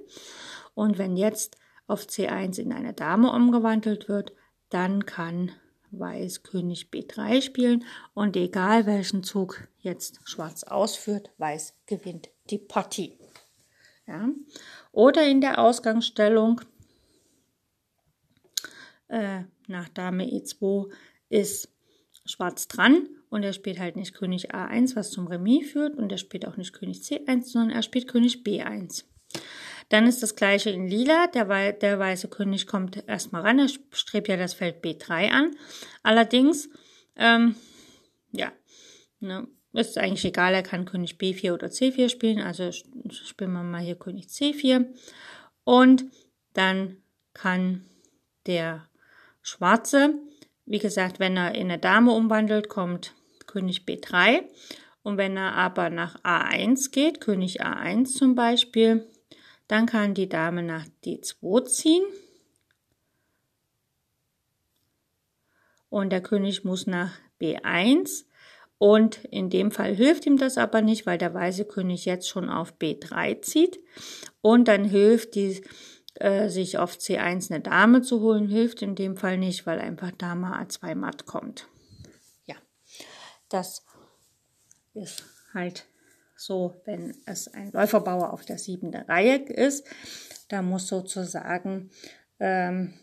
Und 0.75 0.99
wenn 0.99 1.17
jetzt 1.17 1.57
auf 1.87 2.05
C1 2.05 2.61
in 2.61 2.73
eine 2.73 2.93
Dame 2.93 3.33
umgewandelt 3.33 4.09
wird, 4.09 4.33
dann 4.69 5.07
kann 5.07 5.53
Weiß 5.91 6.43
König 6.43 6.91
B3 6.93 7.41
spielen 7.41 7.85
und 8.13 8.37
egal 8.37 8.85
welchen 8.85 9.23
Zug 9.23 9.69
jetzt 9.79 10.21
Schwarz 10.25 10.63
ausführt, 10.65 11.31
Weiß 11.39 11.75
gewinnt 11.87 12.29
die 12.51 12.59
Partie. 12.59 13.17
Ja. 14.07 14.29
Oder 14.93 15.27
in 15.27 15.41
der 15.41 15.59
Ausgangsstellung 15.59 16.61
äh, 19.09 19.45
nach 19.67 19.89
Dame 19.89 20.25
E2 20.25 20.91
ist 21.31 21.71
Schwarz 22.29 22.69
dran 22.69 23.09
und 23.31 23.43
er 23.43 23.53
spielt 23.53 23.79
halt 23.79 23.97
nicht 23.97 24.15
König 24.15 24.55
A1, 24.55 24.97
was 24.97 25.11
zum 25.11 25.27
Remis 25.27 25.73
führt 25.73 25.97
und 25.97 26.13
er 26.13 26.19
spielt 26.19 26.47
auch 26.47 26.57
nicht 26.57 26.73
König 26.73 26.99
C1, 26.99 27.45
sondern 27.45 27.71
er 27.71 27.83
spielt 27.83 28.09
König 28.09 28.43
B1. 28.45 29.05
Dann 29.89 30.07
ist 30.07 30.23
das 30.23 30.37
gleiche 30.37 30.71
in 30.71 30.87
Lila. 30.87 31.29
Der, 31.29 31.73
der 31.73 31.99
weiße 31.99 32.29
König 32.29 32.67
kommt 32.67 33.03
erstmal 33.09 33.43
ran. 33.43 33.59
Er 33.59 33.69
strebt 33.69 34.29
ja 34.29 34.37
das 34.37 34.55
Feld 34.55 34.85
B3 34.85 35.31
an. 35.31 35.57
Allerdings, 36.03 36.69
ähm, 37.17 37.57
ja, 38.33 38.53
ne, 39.21 39.49
ist 39.73 39.97
eigentlich 39.97 40.25
egal. 40.25 40.55
Er 40.55 40.63
kann 40.63 40.85
König 40.85 41.15
B4 41.15 41.53
oder 41.53 41.69
C4 41.69 42.11
spielen. 42.11 42.41
Also 42.41 42.71
spielen 42.73 43.53
wir 43.53 43.63
mal 43.63 43.81
hier 43.81 43.97
König 43.97 44.27
C4. 44.27 44.87
Und 45.65 46.05
dann 46.53 46.99
kann 47.33 47.85
der 48.47 48.89
Schwarze, 49.41 50.15
wie 50.69 50.79
gesagt, 50.79 51.19
wenn 51.19 51.37
er 51.37 51.55
in 51.55 51.71
eine 51.71 51.79
Dame 51.79 52.13
umwandelt, 52.13 52.69
kommt 52.69 53.15
König 53.47 53.85
B3. 53.87 54.43
Und 55.03 55.17
wenn 55.17 55.37
er 55.37 55.55
aber 55.55 55.89
nach 55.89 56.23
A1 56.23 56.91
geht, 56.91 57.21
König 57.21 57.65
A1 57.65 58.05
zum 58.07 58.35
Beispiel, 58.35 59.07
dann 59.67 59.87
kann 59.87 60.13
die 60.13 60.29
Dame 60.29 60.63
nach 60.63 60.85
D2 61.05 61.65
ziehen. 61.65 62.05
Und 65.89 66.11
der 66.11 66.21
König 66.21 66.65
muss 66.65 66.87
nach 66.87 67.13
B1. 67.41 68.27
Und 68.77 69.25
in 69.25 69.49
dem 69.49 69.71
Fall 69.71 69.95
hilft 69.95 70.27
ihm 70.27 70.37
das 70.37 70.59
aber 70.59 70.83
nicht, 70.83 71.07
weil 71.07 71.19
der 71.19 71.33
weiße 71.33 71.65
König 71.65 72.05
jetzt 72.05 72.29
schon 72.29 72.51
auf 72.51 72.75
B3 72.79 73.41
zieht. 73.41 73.81
Und 74.43 74.69
dann 74.69 74.85
hilft 74.85 75.35
die, 75.35 75.63
äh, 76.21 76.49
sich 76.49 76.79
auf 76.79 76.97
C1 76.97 77.51
eine 77.51 77.61
Dame 77.61 78.03
zu 78.03 78.21
holen, 78.21 78.49
hilft 78.49 78.83
in 78.83 78.95
dem 78.95 79.17
Fall 79.17 79.39
nicht, 79.39 79.67
weil 79.67 79.79
einfach 79.79 80.11
Dame 80.13 80.49
A2 80.49 80.95
matt 80.95 81.27
kommt. 81.27 81.69
Ja, 82.47 82.57
das 83.49 83.85
ist 84.95 85.25
halt 85.55 85.87
so, 86.37 86.81
wenn 86.85 87.17
es 87.27 87.49
ein 87.49 87.73
Läuferbauer 87.73 88.33
auf 88.33 88.45
der 88.45 88.59
siebten 88.59 88.95
Reihe 88.95 89.37
ist, 89.37 89.87
da 90.49 90.63
muss 90.63 90.89
sozusagen, 90.89 91.91
ähm, 92.41 92.95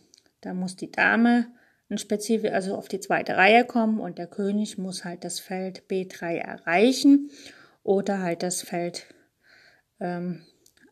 da 0.41 0.53
muss 0.53 0.75
die 0.75 0.91
Dame 0.91 1.47
ein 1.89 2.51
also 2.51 2.75
auf 2.75 2.87
die 2.87 2.99
zweite 2.99 3.37
Reihe 3.37 3.63
kommen 3.63 3.99
und 3.99 4.17
der 4.17 4.27
König 4.27 4.77
muss 4.77 5.05
halt 5.05 5.23
das 5.23 5.39
Feld 5.39 5.83
B3 5.89 6.37
erreichen 6.37 7.29
oder 7.83 8.19
halt 8.19 8.41
das 8.41 8.63
Feld 8.63 9.05
ähm, 9.99 10.43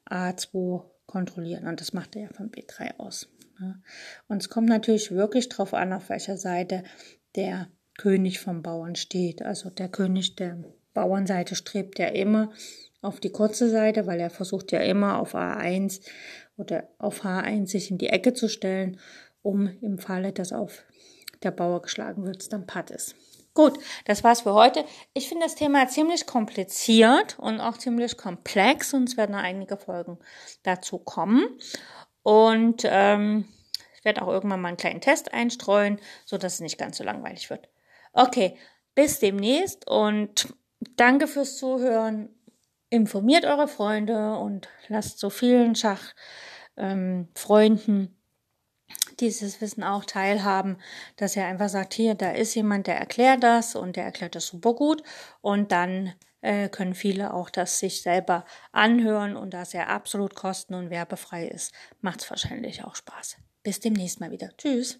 A2 0.07 0.92
kontrollieren. 1.05 1.67
Und 1.67 1.81
das 1.81 1.93
macht 1.93 2.15
er 2.15 2.23
ja 2.23 2.29
von 2.29 2.51
B3 2.51 2.97
aus. 2.97 3.29
Ne? 3.59 3.81
Und 4.27 4.41
es 4.41 4.49
kommt 4.49 4.69
natürlich 4.69 5.11
wirklich 5.11 5.49
darauf 5.49 5.73
an, 5.73 5.93
auf 5.93 6.09
welcher 6.09 6.37
Seite 6.37 6.83
der 7.35 7.67
König 7.97 8.39
vom 8.39 8.61
Bauern 8.61 8.95
steht. 8.95 9.41
Also 9.41 9.69
der 9.69 9.89
König 9.89 10.35
der 10.35 10.63
Bauernseite 10.93 11.55
strebt 11.55 11.99
ja 11.99 12.07
immer 12.07 12.51
auf 13.01 13.19
die 13.19 13.31
kurze 13.31 13.69
Seite, 13.69 14.07
weil 14.07 14.19
er 14.19 14.29
versucht 14.29 14.71
ja 14.71 14.79
immer 14.79 15.19
auf 15.19 15.35
A1 15.35 16.01
oder 16.57 16.87
auf 16.97 17.25
H1 17.25 17.67
sich 17.67 17.91
in 17.91 17.97
die 17.97 18.09
Ecke 18.09 18.33
zu 18.33 18.47
stellen, 18.47 18.99
um 19.41 19.67
im 19.81 19.99
Falle, 19.99 20.31
dass 20.31 20.53
auf 20.53 20.85
der 21.43 21.51
Bauer 21.51 21.81
geschlagen 21.81 22.25
wird, 22.25 22.51
dann 22.53 22.65
Patt 22.65 22.91
ist. 22.91 23.15
Gut, 23.55 23.77
das 24.05 24.23
war's 24.23 24.41
für 24.41 24.53
heute. 24.53 24.83
Ich 25.13 25.29
finde 25.29 25.45
das 25.45 25.53
Thema 25.53 25.87
ziemlich 25.87 26.25
kompliziert 26.25 27.37
und 27.37 27.59
auch 27.61 27.77
ziemlich 27.77 28.17
komplex 28.17 28.95
und 28.95 29.07
es 29.09 29.15
werden 29.15 29.33
noch 29.33 29.43
einige 29.43 29.77
Folgen 29.77 30.17
dazu 30.63 30.97
kommen. 30.97 31.45
Und 32.23 32.81
ähm, 32.85 33.45
ich 33.95 34.03
werde 34.05 34.23
auch 34.23 34.27
irgendwann 34.27 34.59
mal 34.59 34.69
einen 34.69 34.77
kleinen 34.77 35.01
Test 35.01 35.33
einstreuen, 35.33 35.99
so 36.25 36.39
dass 36.39 36.55
es 36.55 36.59
nicht 36.61 36.79
ganz 36.79 36.97
so 36.97 37.03
langweilig 37.03 37.51
wird. 37.51 37.69
Okay, 38.11 38.57
bis 38.95 39.19
demnächst 39.19 39.87
und 39.87 40.53
danke 40.95 41.27
fürs 41.27 41.57
Zuhören. 41.57 42.29
Informiert 42.89 43.45
eure 43.45 43.67
Freunde 43.67 44.35
und 44.37 44.67
lasst 44.87 45.19
so 45.19 45.29
vielen 45.29 45.75
Schachfreunden 45.75 47.27
ähm, 47.87 48.17
dieses 49.19 49.61
Wissen 49.61 49.83
auch 49.83 50.05
teilhaben, 50.05 50.77
dass 51.17 51.35
er 51.35 51.47
einfach 51.47 51.69
sagt, 51.69 51.93
hier, 51.93 52.15
da 52.15 52.31
ist 52.31 52.55
jemand, 52.55 52.87
der 52.87 52.97
erklärt 52.97 53.43
das 53.43 53.75
und 53.75 53.95
der 53.95 54.05
erklärt 54.05 54.35
das 54.35 54.47
super 54.47 54.73
gut 54.73 55.03
und 55.41 55.71
dann 55.71 56.13
äh, 56.41 56.69
können 56.69 56.93
viele 56.93 57.33
auch 57.33 57.49
das 57.49 57.79
sich 57.79 58.01
selber 58.01 58.45
anhören 58.71 59.35
und 59.35 59.53
da 59.53 59.61
es 59.61 59.73
ja 59.73 59.87
absolut 59.87 60.35
kosten- 60.35 60.75
und 60.75 60.89
werbefrei 60.89 61.47
ist, 61.47 61.73
macht 62.01 62.21
es 62.21 62.29
wahrscheinlich 62.29 62.83
auch 62.83 62.95
Spaß. 62.95 63.37
Bis 63.63 63.79
demnächst 63.79 64.19
mal 64.19 64.31
wieder. 64.31 64.49
Tschüss. 64.57 64.99